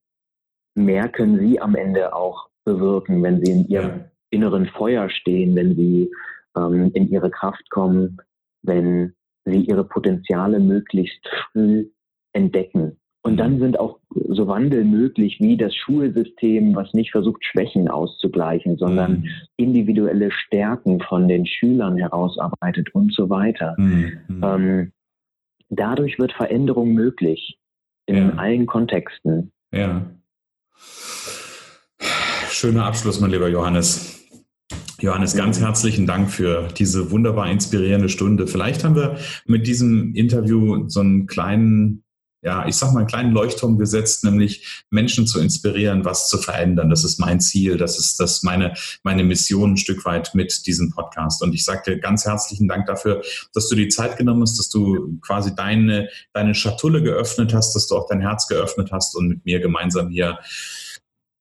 mehr 0.75 1.09
können 1.09 1.39
sie 1.39 1.61
am 1.61 1.75
Ende 1.75 2.15
auch 2.15 2.49
bewirken, 2.65 3.23
wenn 3.23 3.45
sie 3.45 3.53
in 3.53 3.69
ihrem 3.69 3.99
ja. 3.99 4.05
inneren 4.31 4.67
Feuer 4.67 5.09
stehen, 5.09 5.55
wenn 5.55 5.75
sie 5.77 6.11
ähm, 6.57 6.91
in 6.95 7.09
ihre 7.11 7.31
Kraft 7.31 7.69
kommen, 7.71 8.19
wenn 8.63 9.15
sie 9.45 9.61
ihre 9.61 9.85
Potenziale 9.85 10.59
möglichst 10.59 11.27
früh 11.53 11.89
entdecken. 12.33 12.99
Und 13.27 13.37
dann 13.39 13.55
mhm. 13.55 13.61
sind 13.61 13.81
auch 13.81 13.99
so 14.29 14.47
Wandel 14.47 14.85
möglich 14.85 15.39
wie 15.41 15.57
das 15.57 15.75
Schulsystem, 15.75 16.75
was 16.75 16.93
nicht 16.95 17.11
versucht, 17.11 17.45
Schwächen 17.45 17.89
auszugleichen, 17.89 18.77
sondern 18.77 19.21
mhm. 19.21 19.29
individuelle 19.57 20.31
Stärken 20.31 21.01
von 21.01 21.29
den 21.29 21.47
Schülern 21.47 21.97
herausarbeitet 21.97 22.95
und 22.95 23.13
so 23.13 23.29
weiter. 23.29 23.75
Mhm. 23.79 24.19
Ähm, 24.43 24.93
dadurch 25.69 26.19
wird 26.19 26.33
Veränderung 26.33 26.93
möglich 26.93 27.59
in 28.07 28.17
ja. 28.17 28.35
allen 28.35 28.67
Kontexten. 28.67 29.51
Ja. 29.73 30.07
Schöner 32.49 32.87
Abschluss, 32.87 33.21
mein 33.21 33.31
lieber 33.31 33.49
Johannes. 33.49 34.17
Johannes, 35.01 35.37
ganz 35.37 35.61
herzlichen 35.61 36.07
Dank 36.07 36.31
für 36.31 36.69
diese 36.69 37.11
wunderbar 37.11 37.51
inspirierende 37.51 38.09
Stunde. 38.09 38.47
Vielleicht 38.47 38.83
haben 38.83 38.97
wir 38.97 39.19
mit 39.45 39.67
diesem 39.67 40.15
Interview 40.15 40.89
so 40.89 41.01
einen 41.01 41.27
kleinen, 41.27 42.03
ja, 42.47 42.65
ich 42.65 42.77
sag 42.77 42.93
mal, 42.93 43.01
einen 43.01 43.09
kleinen 43.09 43.33
Leuchtturm 43.33 43.77
gesetzt, 43.77 44.23
nämlich 44.23 44.85
Menschen 44.91 45.27
zu 45.27 45.41
inspirieren, 45.41 46.05
was 46.05 46.29
zu 46.29 46.39
verändern. 46.39 46.89
Das 46.89 47.03
ist 47.03 47.19
mein 47.19 47.41
Ziel. 47.41 47.77
Das 47.77 47.99
ist 47.99 48.21
das 48.21 48.45
meine, 48.45 48.73
meine 49.03 49.25
Mission 49.25 49.73
ein 49.73 49.77
Stück 49.77 50.05
weit 50.05 50.33
mit 50.33 50.65
diesem 50.65 50.93
Podcast. 50.93 51.43
Und 51.43 51.55
ich 51.55 51.65
sage 51.65 51.83
dir 51.85 51.99
ganz 51.99 52.25
herzlichen 52.25 52.69
Dank 52.69 52.87
dafür, 52.87 53.21
dass 53.53 53.69
du 53.69 53.75
die 53.75 53.89
Zeit 53.89 54.17
genommen 54.17 54.43
hast, 54.43 54.61
dass 54.61 54.69
du 54.69 55.19
quasi 55.23 55.57
deine, 55.57 56.09
deine 56.35 56.55
Schatulle 56.55 57.03
geöffnet 57.03 57.53
hast, 57.53 57.75
dass 57.75 57.89
du 57.89 57.97
auch 57.97 58.07
dein 58.07 58.21
Herz 58.21 58.47
geöffnet 58.47 58.93
hast 58.93 59.17
und 59.17 59.27
mit 59.27 59.45
mir 59.45 59.59
gemeinsam 59.59 60.11
hier 60.11 60.39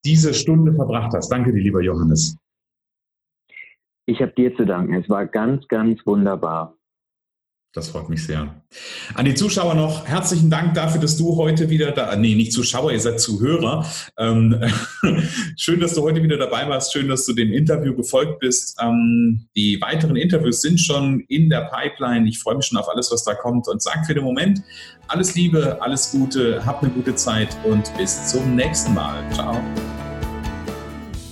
diese 0.05 0.33
Stunde 0.33 0.73
verbracht 0.73 1.13
hast. 1.13 1.29
Danke 1.29 1.53
dir, 1.53 1.61
lieber 1.61 1.83
Johannes. 1.83 2.35
Ich 4.07 4.21
habe 4.21 4.33
dir 4.35 4.55
zu 4.57 4.65
danken. 4.65 4.95
Es 4.95 5.07
war 5.07 5.27
ganz, 5.27 5.67
ganz 5.67 5.99
wunderbar. 6.03 6.75
Das 7.75 7.89
freut 7.89 8.07
mich 8.07 8.25
sehr. 8.25 8.55
An 9.15 9.25
die 9.25 9.35
Zuschauer 9.35 9.75
noch 9.75 10.07
herzlichen 10.07 10.49
Dank 10.49 10.75
dafür, 10.75 11.01
dass 11.01 11.17
du 11.17 11.35
heute 11.35 11.69
wieder 11.69 11.91
da, 11.91 12.15
nee, 12.15 12.33
nicht 12.33 12.53
Zuschauer, 12.53 12.93
ihr 12.93 12.99
seid 13.01 13.19
Zuhörer. 13.19 13.85
Ähm, 14.17 14.57
schön, 15.57 15.81
dass 15.81 15.93
du 15.93 16.01
heute 16.01 16.23
wieder 16.23 16.38
dabei 16.38 16.69
warst. 16.69 16.93
Schön, 16.93 17.09
dass 17.09 17.25
du 17.25 17.33
dem 17.33 17.51
Interview 17.51 17.93
gefolgt 17.93 18.39
bist. 18.39 18.77
Ähm, 18.81 19.47
die 19.57 19.81
weiteren 19.81 20.15
Interviews 20.15 20.61
sind 20.61 20.79
schon 20.79 21.19
in 21.27 21.49
der 21.49 21.69
Pipeline. 21.69 22.29
Ich 22.29 22.39
freue 22.39 22.55
mich 22.55 22.67
schon 22.67 22.77
auf 22.77 22.88
alles, 22.88 23.11
was 23.11 23.25
da 23.25 23.33
kommt 23.33 23.67
und 23.67 23.81
sag 23.81 24.05
für 24.05 24.13
den 24.13 24.23
Moment 24.23 24.63
alles 25.07 25.35
Liebe, 25.35 25.77
alles 25.81 26.11
Gute, 26.11 26.65
hab 26.65 26.81
eine 26.81 26.91
gute 26.91 27.13
Zeit 27.13 27.55
und 27.65 27.95
bis 27.97 28.27
zum 28.27 28.55
nächsten 28.55 28.93
Mal. 28.93 29.21
Ciao. 29.33 29.61